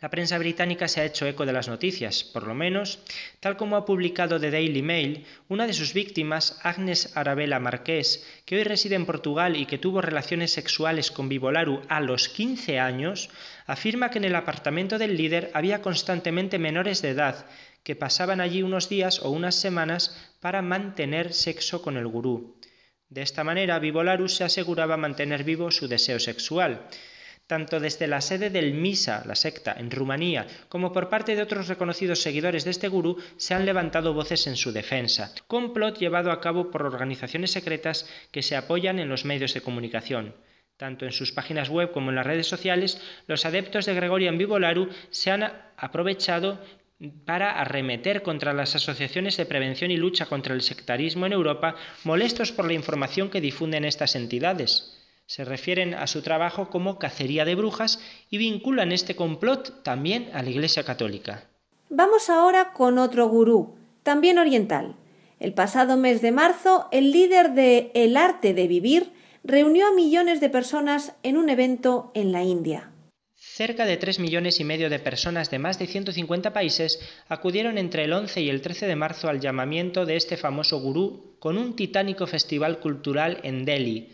[0.01, 3.01] La prensa británica se ha hecho eco de las noticias, por lo menos,
[3.39, 8.57] tal como ha publicado The Daily Mail, una de sus víctimas, Agnes Arabella Marqués, que
[8.57, 13.29] hoy reside en Portugal y que tuvo relaciones sexuales con Vivolaru a los 15 años,
[13.67, 17.45] afirma que en el apartamento del líder había constantemente menores de edad
[17.83, 22.57] que pasaban allí unos días o unas semanas para mantener sexo con el gurú.
[23.11, 26.89] De esta manera, Vivolaru se aseguraba mantener vivo su deseo sexual
[27.51, 31.67] tanto desde la sede del Misa, la secta, en Rumanía, como por parte de otros
[31.67, 35.35] reconocidos seguidores de este gurú, se han levantado voces en su defensa.
[35.49, 40.37] Complot llevado a cabo por organizaciones secretas que se apoyan en los medios de comunicación.
[40.77, 44.89] Tanto en sus páginas web como en las redes sociales, los adeptos de Gregorian Vivolaru
[45.11, 45.43] se han
[45.77, 46.61] aprovechado
[47.27, 52.53] para arremeter contra las asociaciones de prevención y lucha contra el sectarismo en Europa, molestos
[52.53, 55.00] por la información que difunden estas entidades
[55.31, 60.43] se refieren a su trabajo como cacería de brujas y vinculan este complot también a
[60.43, 61.45] la Iglesia Católica.
[61.89, 64.97] Vamos ahora con otro gurú, también oriental.
[65.39, 69.13] El pasado mes de marzo, el líder de El arte de vivir
[69.45, 72.91] reunió a millones de personas en un evento en la India.
[73.37, 78.03] Cerca de 3 millones y medio de personas de más de 150 países acudieron entre
[78.03, 81.77] el 11 y el 13 de marzo al llamamiento de este famoso gurú con un
[81.77, 84.09] titánico festival cultural en Delhi,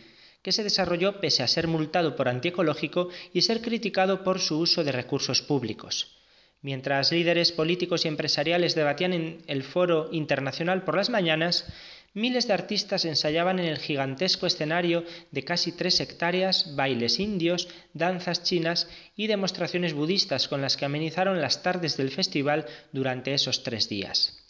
[0.46, 4.84] que se desarrolló pese a ser multado por antiecológico y ser criticado por su uso
[4.84, 6.22] de recursos públicos.
[6.62, 11.66] Mientras líderes políticos y empresariales debatían en el foro internacional por las mañanas,
[12.14, 18.44] miles de artistas ensayaban en el gigantesco escenario de casi tres hectáreas bailes indios, danzas
[18.44, 23.88] chinas y demostraciones budistas con las que amenizaron las tardes del festival durante esos tres
[23.88, 24.46] días.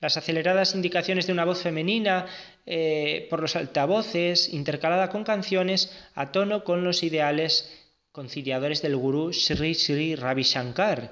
[0.00, 2.26] Las aceleradas indicaciones de una voz femenina
[2.66, 7.68] eh, por los altavoces, intercalada con canciones a tono con los ideales
[8.12, 11.10] conciliadores del gurú Sri Sri Ravi Shankar,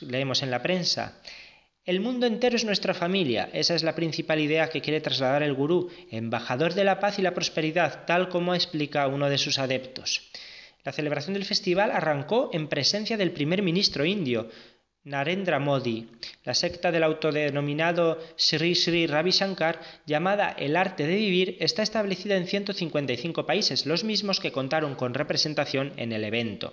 [0.00, 1.20] leemos en la prensa.
[1.84, 5.52] El mundo entero es nuestra familia, esa es la principal idea que quiere trasladar el
[5.54, 10.30] gurú, embajador de la paz y la prosperidad, tal como explica uno de sus adeptos.
[10.82, 14.48] La celebración del festival arrancó en presencia del primer ministro indio,
[15.04, 16.08] Narendra Modi,
[16.44, 22.36] la secta del autodenominado Sri Sri Ravi Shankar, llamada El Arte de Vivir, está establecida
[22.36, 26.72] en 155 países, los mismos que contaron con representación en el evento.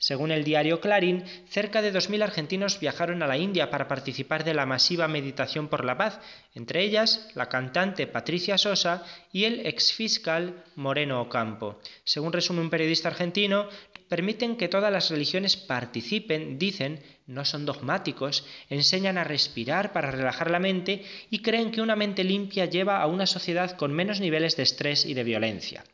[0.00, 4.54] Según el diario Clarín, cerca de 2.000 argentinos viajaron a la India para participar de
[4.54, 6.20] la masiva meditación por la paz,
[6.54, 11.80] entre ellas la cantante Patricia Sosa y el exfiscal Moreno Ocampo.
[12.04, 13.68] Según resume un periodista argentino,
[14.08, 20.50] permiten que todas las religiones participen, dicen, no son dogmáticos, enseñan a respirar para relajar
[20.50, 24.56] la mente y creen que una mente limpia lleva a una sociedad con menos niveles
[24.56, 25.84] de estrés y de violencia.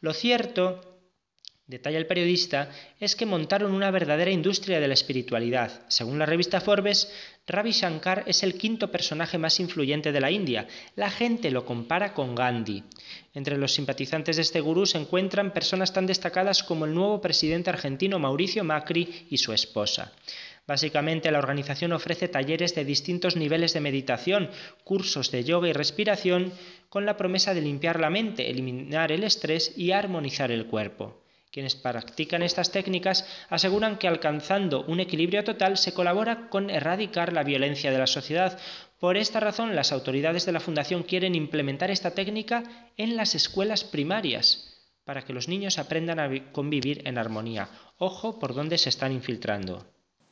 [0.00, 0.95] Lo cierto
[1.66, 5.82] detalla el periodista, es que montaron una verdadera industria de la espiritualidad.
[5.88, 7.12] Según la revista Forbes,
[7.46, 10.68] Ravi Shankar es el quinto personaje más influyente de la India.
[10.94, 12.84] La gente lo compara con Gandhi.
[13.34, 17.70] Entre los simpatizantes de este gurú se encuentran personas tan destacadas como el nuevo presidente
[17.70, 20.12] argentino Mauricio Macri y su esposa.
[20.68, 24.50] Básicamente la organización ofrece talleres de distintos niveles de meditación,
[24.84, 26.52] cursos de yoga y respiración,
[26.88, 31.25] con la promesa de limpiar la mente, eliminar el estrés y armonizar el cuerpo.
[31.50, 37.44] Quienes practican estas técnicas aseguran que alcanzando un equilibrio total se colabora con erradicar la
[37.44, 38.58] violencia de la sociedad.
[38.98, 42.62] Por esta razón, las autoridades de la Fundación quieren implementar esta técnica
[42.96, 44.72] en las escuelas primarias
[45.04, 47.68] para que los niños aprendan a convivir en armonía.
[47.96, 49.86] Ojo por dónde se están infiltrando.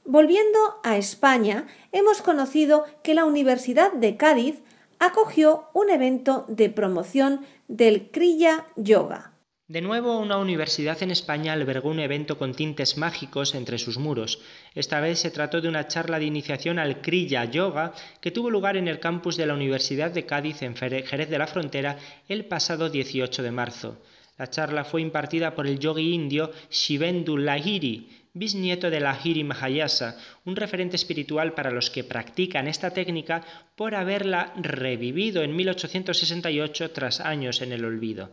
[0.05, 4.63] Volviendo a España, hemos conocido que la Universidad de Cádiz
[4.99, 9.34] acogió un evento de promoción del Kriya Yoga.
[9.67, 14.43] De nuevo, una universidad en España albergó un evento con tintes mágicos entre sus muros.
[14.75, 18.77] Esta vez se trató de una charla de iniciación al Kriya Yoga que tuvo lugar
[18.77, 21.97] en el campus de la Universidad de Cádiz en Jerez de la Frontera
[22.29, 24.03] el pasado 18 de marzo.
[24.37, 30.57] La charla fue impartida por el yogi indio Shivendu Lahiri, bisnieto de Lahiri Mahayasa, un
[30.57, 33.45] referente espiritual para los que practican esta técnica
[33.77, 38.33] por haberla revivido en 1868 tras años en el olvido.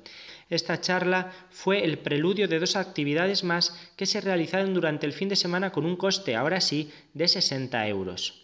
[0.50, 5.30] Esta charla fue el preludio de dos actividades más que se realizaron durante el fin
[5.30, 8.41] de semana con un coste, ahora sí, de 60 euros.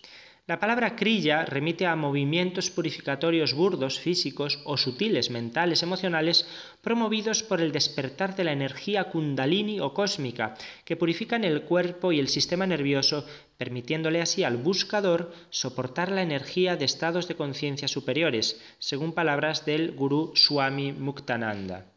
[0.47, 6.47] La palabra crilla remite a movimientos purificatorios burdos, físicos o sutiles, mentales, emocionales,
[6.81, 12.21] promovidos por el despertar de la energía kundalini o cósmica, que purifican el cuerpo y
[12.21, 13.27] el sistema nervioso,
[13.57, 19.91] permitiéndole así al buscador soportar la energía de estados de conciencia superiores, según palabras del
[19.91, 21.91] gurú Swami Muktananda.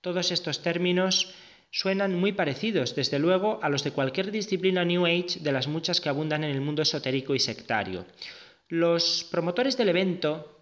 [0.00, 1.34] Todos estos términos
[1.70, 6.00] suenan muy parecidos, desde luego, a los de cualquier disciplina New Age de las muchas
[6.00, 8.06] que abundan en el mundo esotérico y sectario.
[8.68, 10.60] Los promotores del evento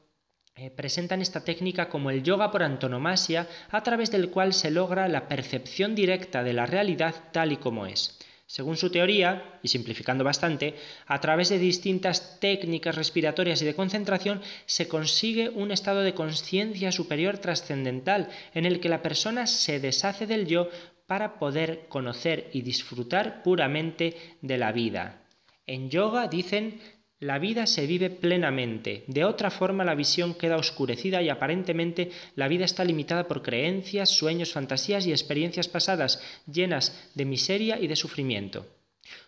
[0.54, 5.09] eh, presentan esta técnica como el yoga por antonomasia, a través del cual se logra
[5.09, 8.18] la percepción directa de la realidad tal y como es.
[8.46, 10.74] Según su teoría, y simplificando bastante,
[11.06, 16.90] a través de distintas técnicas respiratorias y de concentración se consigue un estado de conciencia
[16.90, 20.70] superior trascendental en el que la persona se deshace del yo
[21.09, 25.22] para poder conocer y disfrutar puramente de la vida.
[25.66, 26.80] En yoga dicen
[27.18, 32.46] la vida se vive plenamente, de otra forma la visión queda oscurecida y aparentemente la
[32.46, 37.96] vida está limitada por creencias, sueños, fantasías y experiencias pasadas llenas de miseria y de
[37.96, 38.66] sufrimiento.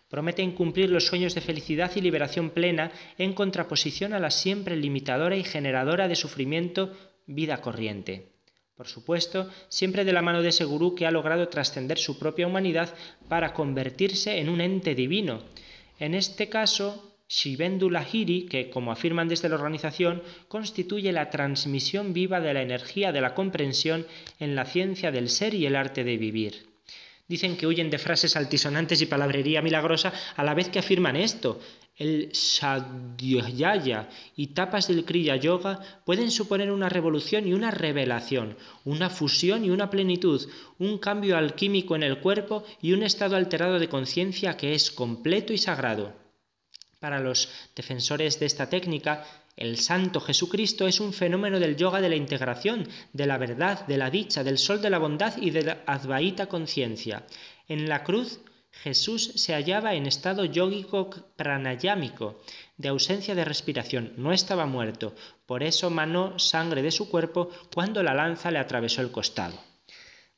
[0.08, 5.36] Promete incumplir los sueños de felicidad y liberación plena en contraposición a la siempre limitadora
[5.36, 6.92] y generadora de sufrimiento
[7.26, 8.29] vida corriente.
[8.80, 10.64] Por supuesto, siempre de la mano de ese
[10.96, 12.88] que ha logrado trascender su propia humanidad
[13.28, 15.42] para convertirse en un ente divino.
[15.98, 22.40] En este caso, Shivendu Lahiri, que, como afirman desde la organización, constituye la transmisión viva
[22.40, 24.06] de la energía de la comprensión
[24.38, 26.69] en la ciencia del ser y el arte de vivir.
[27.30, 31.60] Dicen que huyen de frases altisonantes y palabrería milagrosa a la vez que afirman esto.
[31.96, 39.10] El Sadhyaya y tapas del Kriya Yoga pueden suponer una revolución y una revelación, una
[39.10, 40.44] fusión y una plenitud,
[40.80, 45.52] un cambio alquímico en el cuerpo y un estado alterado de conciencia que es completo
[45.52, 46.29] y sagrado.
[47.00, 49.24] Para los defensores de esta técnica,
[49.56, 53.96] el Santo Jesucristo es un fenómeno del yoga de la integración, de la verdad, de
[53.96, 57.24] la dicha, del sol de la bondad y de la advaita conciencia.
[57.68, 58.40] En la cruz,
[58.70, 62.42] Jesús se hallaba en estado yógico pranayámico,
[62.76, 65.14] de ausencia de respiración, no estaba muerto,
[65.46, 69.58] por eso manó sangre de su cuerpo cuando la lanza le atravesó el costado.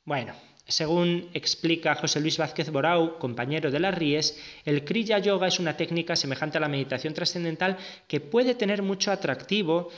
[0.05, 0.33] Bueno,
[0.67, 5.75] según explica José Luis Vázquez Borau, compañero de las Ries, el Kriya Yoga es una
[5.75, 9.89] técnica semejante a la meditación trascendental que puede tener mucho atractivo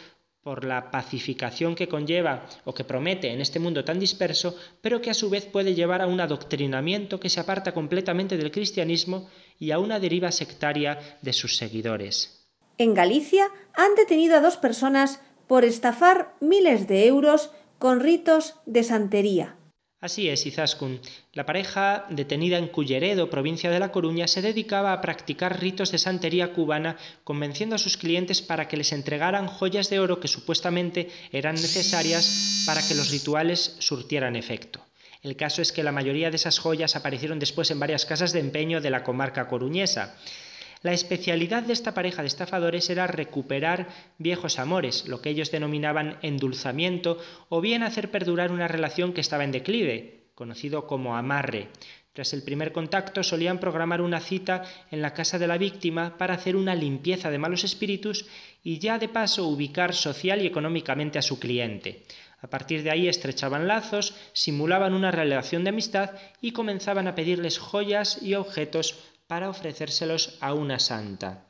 [0.41, 5.09] por la pacificación que conlleva o que promete en este mundo tan disperso, pero que
[5.09, 9.71] a su vez puede llevar a un adoctrinamiento que se aparta completamente del cristianismo y
[9.71, 12.47] a una deriva sectaria de sus seguidores.
[12.77, 18.83] En Galicia han detenido a dos personas por estafar miles de euros con ritos de
[18.83, 19.55] santería.
[20.01, 20.99] Así es, Izaskun.
[21.33, 25.97] La pareja, detenida en Culleredo, provincia de La Coruña, se dedicaba a practicar ritos de
[25.97, 31.09] santería cubana, convenciendo a sus clientes para que les entregaran joyas de oro que supuestamente
[31.31, 34.85] eran necesarias para que los rituales surtieran efecto.
[35.23, 38.41] El caso es que la mayoría de esas joyas aparecieron después en varias casas de
[38.41, 40.15] empeño de la comarca coruñesa.
[40.85, 43.87] La especialidad de esta pareja de estafadores era recuperar
[44.19, 47.17] viejos amores, lo que ellos denominaban endulzamiento,
[47.49, 51.69] o bien hacer perdurar una relación que estaba en declive, conocido como amarre.
[52.13, 54.61] Tras el primer contacto solían programar una cita
[54.91, 58.27] en la casa de la víctima para hacer una limpieza de malos espíritus
[58.63, 62.03] y ya de paso ubicar social y económicamente a su cliente.
[62.41, 66.11] A partir de ahí estrechaban lazos, simulaban una relación de amistad
[66.41, 71.45] y comenzaban a pedirles joyas y objetos para ofrecérselos a una santa.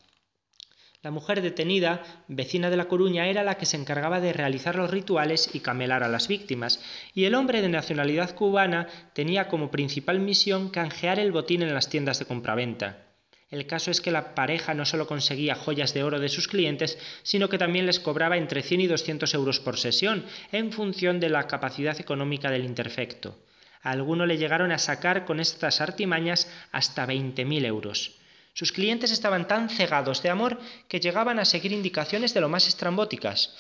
[1.02, 4.90] La mujer detenida, vecina de La Coruña, era la que se encargaba de realizar los
[4.90, 6.82] rituales y camelar a las víctimas,
[7.14, 11.90] y el hombre de nacionalidad cubana tenía como principal misión canjear el botín en las
[11.90, 13.06] tiendas de compraventa.
[13.52, 16.98] El caso es que la pareja no solo conseguía joyas de oro de sus clientes,
[17.22, 21.30] sino que también les cobraba entre 100 y 200 euros por sesión, en función de
[21.30, 23.38] la capacidad económica del interfecto.
[23.86, 28.16] Alguno le llegaron a sacar con estas artimañas hasta 20.000 euros.
[28.54, 30.58] Sus clientes estaban tan cegados de amor
[30.88, 33.56] que llegaban a seguir indicaciones de lo más estrambóticas.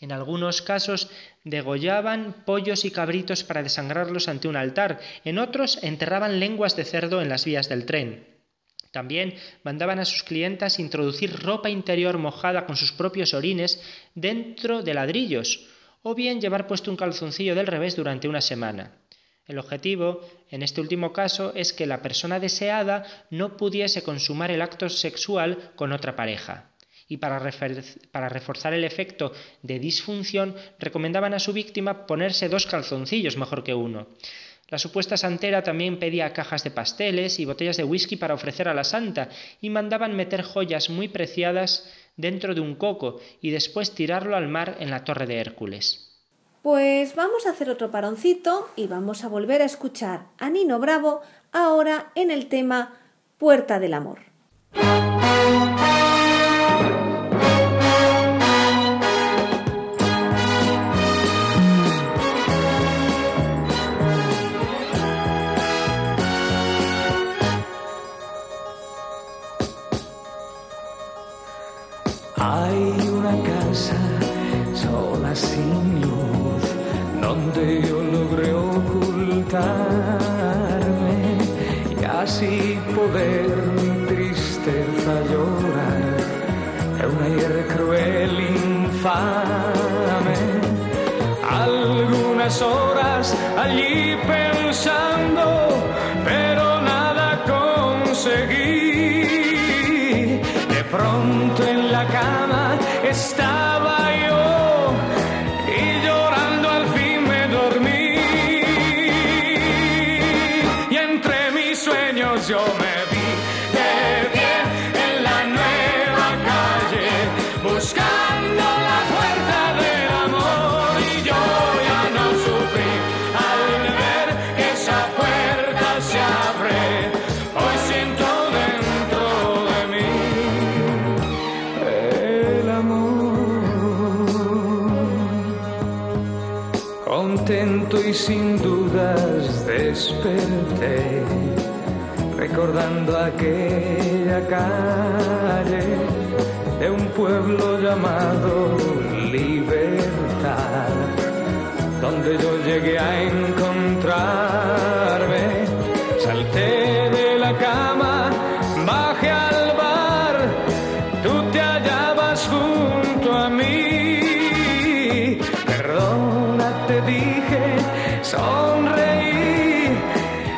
[0.00, 1.10] En algunos casos
[1.44, 7.20] degollaban pollos y cabritos para desangrarlos ante un altar, en otros enterraban lenguas de cerdo
[7.20, 8.26] en las vías del tren.
[8.90, 9.34] También
[9.64, 13.82] mandaban a sus clientas introducir ropa interior mojada con sus propios orines
[14.14, 15.68] dentro de ladrillos,
[16.02, 19.01] o bien llevar puesto un calzoncillo del revés durante una semana.
[19.46, 20.20] El objetivo,
[20.50, 25.72] en este último caso, es que la persona deseada no pudiese consumar el acto sexual
[25.74, 26.70] con otra pareja.
[27.08, 29.32] Y para, reforzar el efecto
[29.62, 34.06] de disfunción, recomendaban a su víctima ponerse dos calzoncillos mejor que uno.
[34.68, 38.74] La supuesta santera también pedía cajas de pasteles y botellas de whisky para ofrecer a
[38.74, 39.28] la santa
[39.60, 44.76] y mandaban meter joyas muy preciadas dentro de un coco y después tirarlo al mar
[44.80, 46.11] en la torre de Hércules.
[46.62, 51.22] Pues vamos a hacer otro paroncito y vamos a volver a escuchar a Nino Bravo
[51.50, 52.92] ahora en el tema
[53.36, 54.20] Puerta del Amor.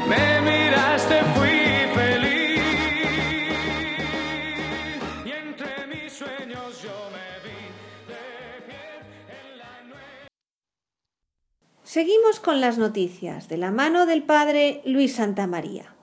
[0.09, 2.63] Me miraste, fui feliz.
[5.25, 7.59] Y entre mis sueños yo me vi
[9.59, 10.29] la nueva.
[11.83, 15.95] Seguimos con las noticias de la mano del padre Luis Santamaría.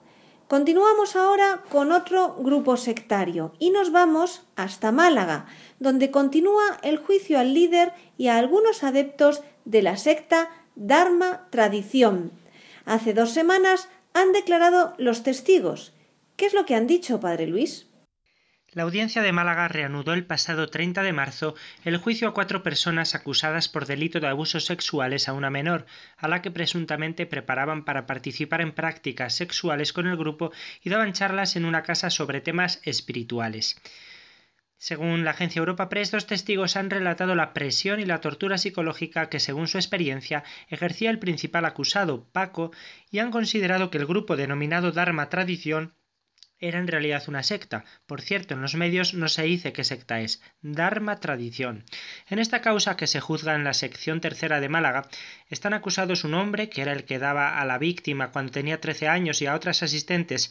[0.48, 5.46] Continuamos ahora con otro grupo sectario y nos vamos hasta Málaga,
[5.78, 12.32] donde continúa el juicio al líder y a algunos adeptos de la secta Dharma Tradición.
[12.84, 15.92] Hace dos semanas han declarado los testigos.
[16.36, 17.86] ¿Qué es lo que han dicho, padre Luis?
[18.74, 21.54] La audiencia de Málaga reanudó el pasado 30 de marzo
[21.84, 25.84] el juicio a cuatro personas acusadas por delito de abusos sexuales a una menor,
[26.16, 30.52] a la que presuntamente preparaban para participar en prácticas sexuales con el grupo
[30.82, 33.76] y daban charlas en una casa sobre temas espirituales.
[34.82, 39.28] Según la agencia Europa Press, dos testigos han relatado la presión y la tortura psicológica
[39.28, 42.72] que, según su experiencia, ejercía el principal acusado, Paco,
[43.08, 45.94] y han considerado que el grupo denominado Dharma Tradición
[46.58, 47.84] era en realidad una secta.
[48.06, 50.42] Por cierto, en los medios no se dice qué secta es.
[50.62, 51.84] Dharma Tradición.
[52.28, 55.08] En esta causa que se juzga en la sección tercera de Málaga,
[55.48, 59.06] están acusados un hombre, que era el que daba a la víctima cuando tenía 13
[59.06, 60.50] años y a otras asistentes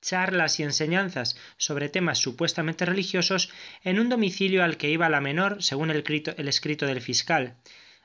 [0.00, 3.50] charlas y enseñanzas sobre temas supuestamente religiosos
[3.82, 6.04] en un domicilio al que iba la menor, según el,
[6.48, 7.56] escrito del fiscal.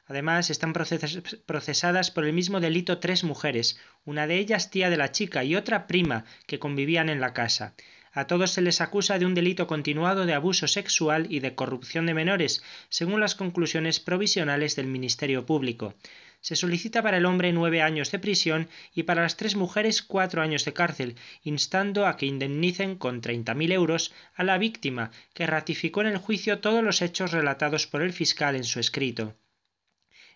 [0.07, 5.11] Además, están procesadas por el mismo delito tres mujeres, una de ellas tía de la
[5.11, 7.75] chica y otra prima, que convivían en la casa.
[8.13, 12.05] A todos se les acusa de un delito continuado de abuso sexual y de corrupción
[12.05, 15.93] de menores, según las conclusiones provisionales del Ministerio Público.
[16.41, 20.41] Se solicita para el hombre nueve años de prisión y para las tres mujeres cuatro
[20.41, 26.01] años de cárcel, instando a que indemnicen con 30.000 euros a la víctima, que ratificó
[26.01, 29.35] en el juicio todos los hechos relatados por el fiscal en su escrito.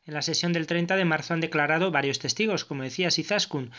[0.08, 3.72] En la sesión del 30 de marzo han declarado varios testigos, como decía Sizaskun.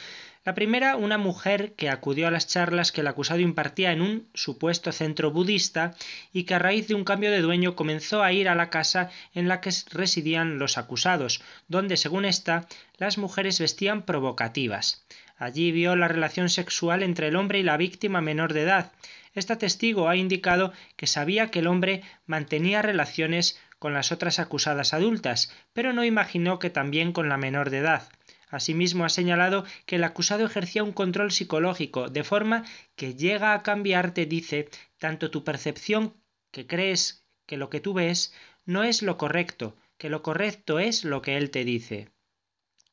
[0.45, 4.29] La primera, una mujer que acudió a las charlas que el acusado impartía en un
[4.35, 5.95] supuesto centro budista
[6.33, 9.11] y que a raíz de un cambio de dueño comenzó a ir a la casa
[9.35, 12.67] en la que residían los acusados, donde, según esta,
[12.99, 15.07] las mujeres vestían provocativas.
[15.39, 18.93] Allí vio la relación sexual entre el hombre y la víctima menor de edad.
[19.35, 24.95] Esta testigo ha indicado que sabía que el hombre mantenía relaciones con las otras acusadas
[24.95, 28.09] adultas, pero no imaginó que también con la menor de edad.
[28.49, 32.65] Asimismo, ha señalado que el acusado ejercía un control psicológico, de forma
[32.95, 34.69] que llega a cambiarte, dice,
[34.99, 36.15] tanto tu percepción
[36.53, 38.33] que crees que lo que tú ves
[38.65, 42.11] no es lo correcto, que lo correcto es lo que él te dice.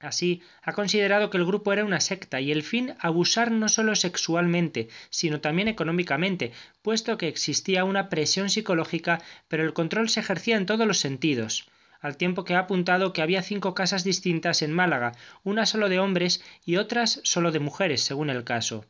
[0.04, 3.96] Así, ha considerado que el grupo era una secta y el fin abusar no solo
[3.96, 6.52] sexualmente, sino también económicamente,
[6.82, 11.70] puesto que existía una presión psicológica, pero el control se ejercía en todos los sentidos
[12.02, 15.14] al tiempo que ha apuntado que había cinco casas distintas en Málaga,
[15.46, 18.86] una solo de hombres y otras solo de mujeres, según el caso.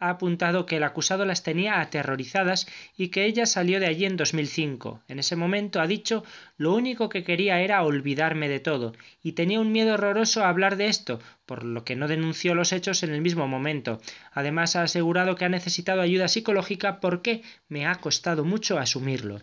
[0.00, 4.16] Ha apuntado que el acusado las tenía aterrorizadas y que ella salió de allí en
[4.16, 5.02] 2005.
[5.08, 6.24] En ese momento ha dicho
[6.56, 8.92] lo único que quería era olvidarme de todo
[9.24, 12.72] y tenía un miedo horroroso a hablar de esto, por lo que no denunció los
[12.72, 14.00] hechos en el mismo momento.
[14.32, 19.40] Además ha asegurado que ha necesitado ayuda psicológica porque me ha costado mucho asumirlo.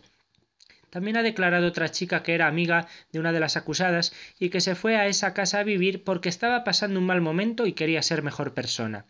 [0.90, 4.62] También ha declarado otra chica que era amiga de una de las acusadas y que
[4.62, 8.02] se fue a esa casa a vivir porque estaba pasando un mal momento y quería
[8.02, 9.06] ser mejor persona.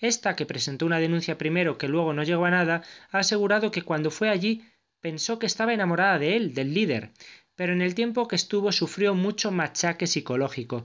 [0.00, 3.82] Esta, que presentó una denuncia primero que luego no llegó a nada, ha asegurado que
[3.82, 4.64] cuando fue allí
[5.00, 7.10] pensó que estaba enamorada de él, del líder,
[7.54, 10.84] pero en el tiempo que estuvo sufrió mucho machaque psicológico,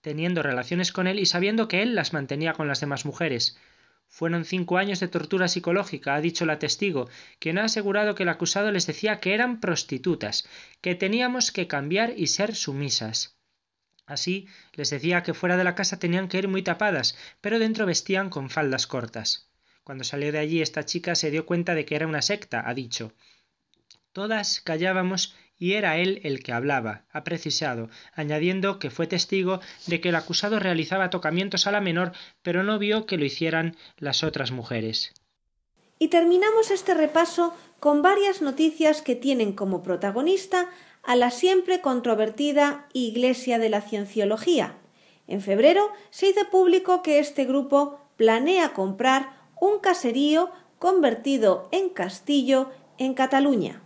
[0.00, 3.58] teniendo relaciones con él y sabiendo que él las mantenía con las demás mujeres.
[4.08, 8.28] Fueron cinco años de tortura psicológica, ha dicho la testigo, quien ha asegurado que el
[8.28, 10.48] acusado les decía que eran prostitutas,
[10.80, 13.39] que teníamos que cambiar y ser sumisas.
[14.10, 17.86] Así, les decía que fuera de la casa tenían que ir muy tapadas, pero dentro
[17.86, 19.48] vestían con faldas cortas.
[19.84, 22.74] Cuando salió de allí esta chica se dio cuenta de que era una secta, ha
[22.74, 23.12] dicho.
[24.12, 30.00] Todas callábamos y era él el que hablaba, ha precisado, añadiendo que fue testigo de
[30.00, 32.10] que el acusado realizaba tocamientos a la menor,
[32.42, 35.14] pero no vio que lo hicieran las otras mujeres.
[36.00, 40.68] Y terminamos este repaso con varias noticias que tienen como protagonista
[41.02, 44.76] a la siempre controvertida Iglesia de la Cienciología.
[45.26, 52.70] En febrero se hizo público que este grupo planea comprar un caserío convertido en castillo
[52.98, 53.82] en Cataluña.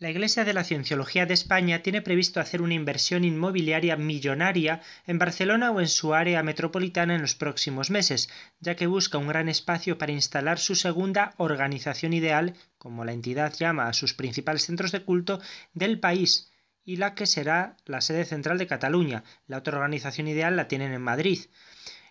[0.00, 5.18] La Iglesia de la Cienciología de España tiene previsto hacer una inversión inmobiliaria millonaria en
[5.18, 8.30] Barcelona o en su área metropolitana en los próximos meses,
[8.60, 13.52] ya que busca un gran espacio para instalar su segunda organización ideal, como la entidad
[13.52, 15.38] llama a sus principales centros de culto,
[15.74, 16.50] del país,
[16.82, 19.22] y la que será la sede central de Cataluña.
[19.46, 21.40] La otra organización ideal la tienen en Madrid.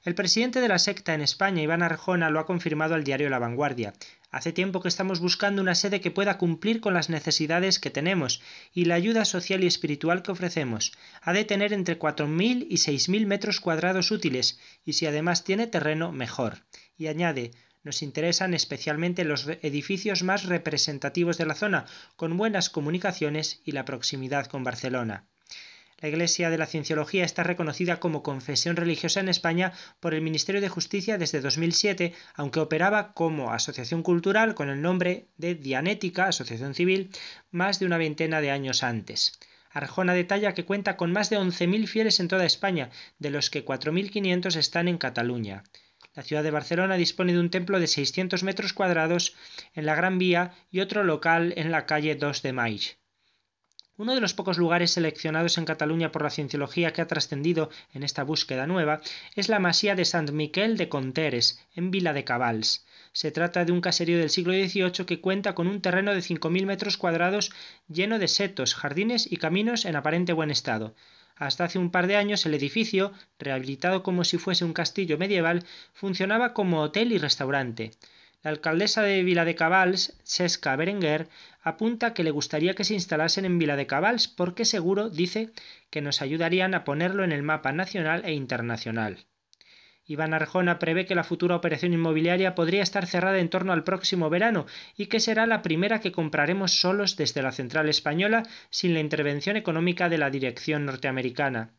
[0.05, 3.37] El presidente de la secta en España, Iván Arjona, lo ha confirmado al diario La
[3.37, 3.93] Vanguardia.
[4.31, 8.41] Hace tiempo que estamos buscando una sede que pueda cumplir con las necesidades que tenemos
[8.73, 10.93] y la ayuda social y espiritual que ofrecemos.
[11.21, 16.13] Ha de tener entre 4.000 y 6.000 metros cuadrados útiles y si además tiene terreno,
[16.13, 16.63] mejor.
[16.95, 17.51] Y añade,
[17.83, 21.85] nos interesan especialmente los edificios más representativos de la zona,
[22.15, 25.27] con buenas comunicaciones y la proximidad con Barcelona.
[26.01, 30.61] La Iglesia de la Cienciología está reconocida como confesión religiosa en España por el Ministerio
[30.61, 36.73] de Justicia desde 2007, aunque operaba como asociación cultural con el nombre de Dianética, Asociación
[36.73, 37.09] Civil,
[37.51, 39.37] más de una veintena de años antes.
[39.71, 43.65] Arjona detalla que cuenta con más de 11.000 fieles en toda España, de los que
[43.65, 45.63] 4.500 están en Cataluña.
[46.15, 49.35] La ciudad de Barcelona dispone de un templo de 600 metros cuadrados
[49.73, 52.99] en la Gran Vía y otro local en la calle 2 de Maig.
[53.99, 58.03] Uno de los pocos lugares seleccionados en Cataluña por la cienciología que ha trascendido en
[58.03, 59.01] esta búsqueda nueva
[59.35, 62.85] es la masía de Sant Miquel de Conteres, en Vila de Cabals.
[63.11, 66.65] Se trata de un caserío del siglo XVIII que cuenta con un terreno de 5.000
[66.65, 67.51] metros cuadrados
[67.89, 70.95] lleno de setos, jardines y caminos en aparente buen estado.
[71.35, 75.65] Hasta hace un par de años el edificio, rehabilitado como si fuese un castillo medieval,
[75.93, 77.91] funcionaba como hotel y restaurante.
[78.41, 81.27] La alcaldesa de Viladecabals, Sesca Berenguer,
[81.61, 85.49] apunta que le gustaría que se instalasen en Viladecabals porque seguro, dice,
[85.89, 89.25] que nos ayudarían a ponerlo en el mapa nacional e internacional.
[90.05, 94.29] Iván Arjona prevé que la futura operación inmobiliaria podría estar cerrada en torno al próximo
[94.29, 94.65] verano
[94.95, 99.57] y que será la primera que compraremos solos desde la central española sin la intervención
[99.57, 101.73] económica de la dirección norteamericana.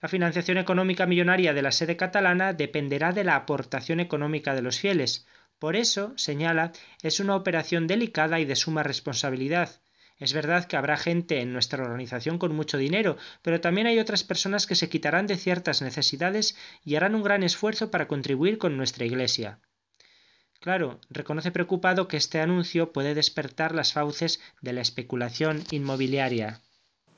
[0.00, 4.80] La financiación económica millonaria de la sede catalana dependerá de la aportación económica de los
[4.80, 5.28] fieles.
[5.62, 9.80] Por eso, señala, es una operación delicada y de suma responsabilidad.
[10.18, 14.24] Es verdad que habrá gente en nuestra organización con mucho dinero, pero también hay otras
[14.24, 18.76] personas que se quitarán de ciertas necesidades y harán un gran esfuerzo para contribuir con
[18.76, 19.60] nuestra Iglesia.
[20.58, 26.60] Claro, reconoce preocupado que este anuncio puede despertar las fauces de la especulación inmobiliaria.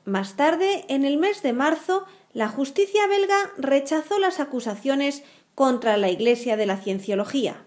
[0.05, 5.25] Más tarde, en el mes de marzo, la justicia belga rechazó las acusaciones
[5.55, 7.65] contra la Iglesia de la Cienciología.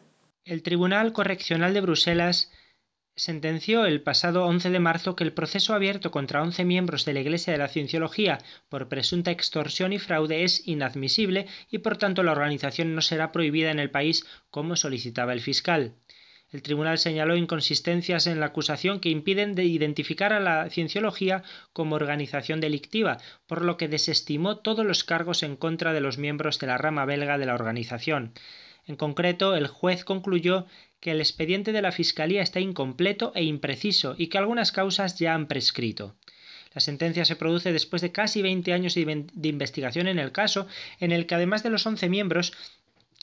[0.48, 2.54] El Tribunal Correccional de Bruselas
[3.18, 7.20] sentenció el pasado 11 de marzo que el proceso abierto contra 11 miembros de la
[7.20, 8.38] Iglesia de la Cienciología
[8.70, 13.72] por presunta extorsión y fraude es inadmisible y por tanto la organización no será prohibida
[13.72, 15.96] en el país como solicitaba el fiscal.
[16.50, 21.44] El tribunal señaló inconsistencias en la acusación que impiden de identificar a la cienciología
[21.74, 23.18] como organización delictiva,
[23.48, 27.04] por lo que desestimó todos los cargos en contra de los miembros de la rama
[27.04, 28.32] belga de la organización.
[28.88, 30.66] En concreto, el juez concluyó
[31.00, 35.34] que el expediente de la Fiscalía está incompleto e impreciso y que algunas causas ya
[35.34, 36.16] han prescrito.
[36.74, 40.68] La sentencia se produce después de casi 20 años de investigación en el caso,
[41.00, 42.54] en el que además de los 11 miembros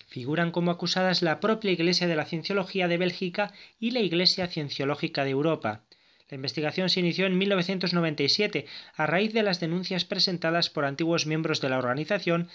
[0.08, 5.24] figuran como acusadas la propia Iglesia de la Cienciología de Bélgica y la Iglesia Cienciológica
[5.24, 5.82] de Europa.
[6.30, 11.60] La investigación se inició en 1997 a raíz de las denuncias presentadas por antiguos miembros
[11.60, 12.48] de la organización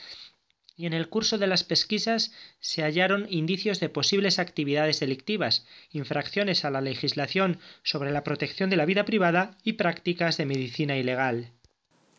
[0.79, 6.63] y en el curso de las pesquisas se hallaron indicios de posibles actividades delictivas, infracciones
[6.63, 11.51] a la legislación sobre la protección de la vida privada y prácticas de medicina ilegal.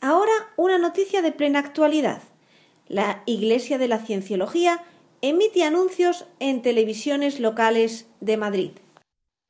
[0.02, 2.22] Ahora una noticia de plena actualidad.
[2.86, 4.84] La Iglesia de la Cienciología
[5.22, 8.72] emite anuncios en televisiones locales de Madrid.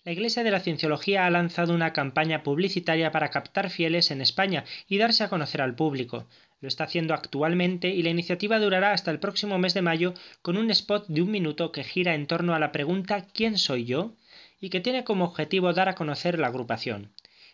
[0.05, 4.65] La Iglesia de la Cienciología ha lanzado una campaña publicitaria para captar fieles en España
[4.87, 6.27] y darse a conocer al público.
[6.61, 10.59] Lo está haciendo actualmente y la iniciativa durará hasta el próximo mes de mayo con
[10.59, 14.15] un spot de un minuto que gira en torno a la pregunta ¿Quién soy yo?
[14.61, 17.13] y que tiene como objetivo dar a conocer la agrupación.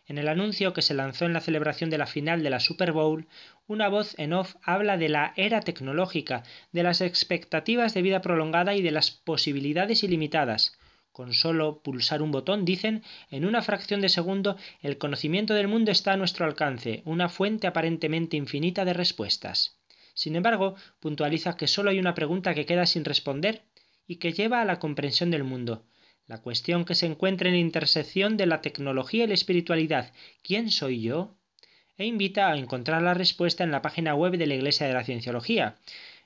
[0.08, 2.92] En el anuncio que se lanzó en la celebración de la final de la Super
[2.92, 3.26] Bowl,
[3.66, 6.42] una voz en off habla de la era tecnológica,
[6.72, 10.78] de las expectativas de vida prolongada y de las posibilidades ilimitadas.
[11.16, 15.90] Con solo pulsar un botón, dicen, en una fracción de segundo, el conocimiento del mundo
[15.90, 19.78] está a nuestro alcance, una fuente aparentemente infinita de respuestas.
[20.12, 23.62] Sin embargo, puntualiza que solo hay una pregunta que queda sin responder
[24.06, 25.86] y que lleva a la comprensión del mundo.
[26.26, 30.12] La cuestión que se encuentra en la intersección de la tecnología y la espiritualidad,
[30.42, 31.34] ¿quién soy yo?
[31.96, 35.02] E invita a encontrar la respuesta en la página web de la Iglesia de la
[35.02, 35.78] Cienciología.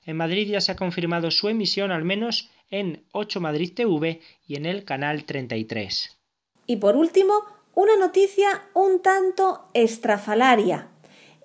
[0.05, 4.55] En Madrid ya se ha confirmado su emisión al menos en 8 Madrid TV y
[4.55, 6.17] en el canal 33.
[6.65, 7.33] Y por último,
[7.75, 10.87] una noticia un tanto estrafalaria.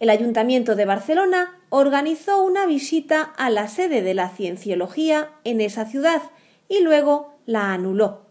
[0.00, 5.86] El Ayuntamiento de Barcelona organizó una visita a la sede de la Cienciología en esa
[5.86, 6.22] ciudad
[6.68, 8.26] y luego la anuló.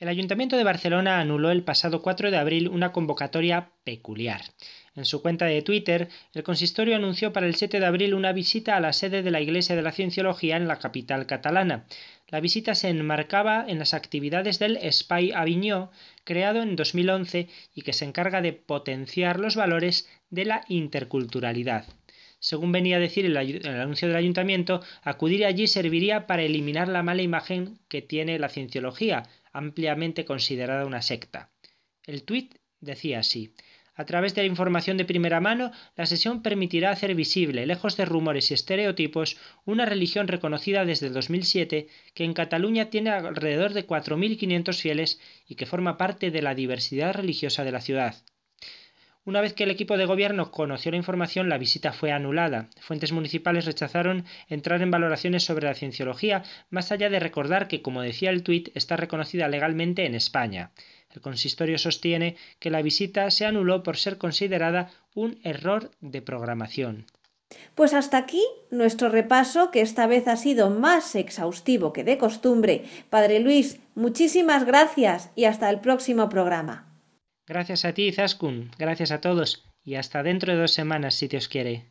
[0.00, 4.40] El Ayuntamiento de Barcelona anuló el pasado 4 de abril una convocatoria peculiar.
[4.96, 8.76] En su cuenta de Twitter, el consistorio anunció para el 7 de abril una visita
[8.76, 11.84] a la sede de la Iglesia de la Cienciología en la capital catalana.
[12.30, 15.90] La visita se enmarcaba en las actividades del Espai Aviñó,
[16.22, 21.86] creado en 2011 y que se encarga de potenciar los valores de la interculturalidad.
[22.38, 27.02] Según venía a decir el, el, anuncio del ayuntamiento, acudir allí serviría para eliminar la
[27.02, 31.50] mala imagen que tiene la cienciología, ampliamente considerada una secta.
[32.06, 33.52] El tuit decía así
[33.94, 38.04] a través de la información de primera mano, la sesión permitirá hacer visible, lejos de
[38.04, 43.86] rumores y estereotipos, una religión reconocida desde el 2007 que en Cataluña tiene alrededor de
[43.86, 48.14] 4.500 fieles y que forma parte de la diversidad religiosa de la ciudad.
[49.22, 52.70] Una vez que el equipo de gobierno conoció la información, la visita fue anulada.
[52.80, 58.00] Fuentes municipales rechazaron entrar en valoraciones sobre la cienciología, más allá de recordar que, como
[58.00, 60.70] decía el tuit, está reconocida legalmente en España.
[61.12, 67.06] El consistorio sostiene que la visita se anuló por ser considerada un error de programación.
[67.74, 72.84] Pues hasta aquí nuestro repaso, que esta vez ha sido más exhaustivo que de costumbre.
[73.10, 76.86] Padre Luis, muchísimas gracias y hasta el próximo programa.
[77.46, 81.48] Gracias a ti, Zaskun, gracias a todos y hasta dentro de dos semanas, si Dios
[81.48, 81.86] quiere.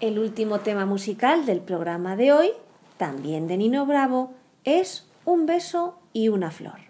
[0.00, 2.50] El último tema musical del programa de hoy,
[2.98, 4.34] también de Nino Bravo,
[4.64, 6.89] es Un beso y una flor.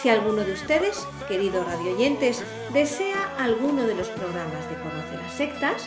[0.00, 5.86] Si alguno de ustedes, queridos radioyentes, desea alguno de los programas de Conoce las Sectas,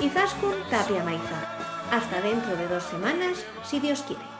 [0.00, 1.38] Izaskun Tapia Maiza.
[1.92, 4.39] Hasta dentro de dos semanas, si Dios quiere.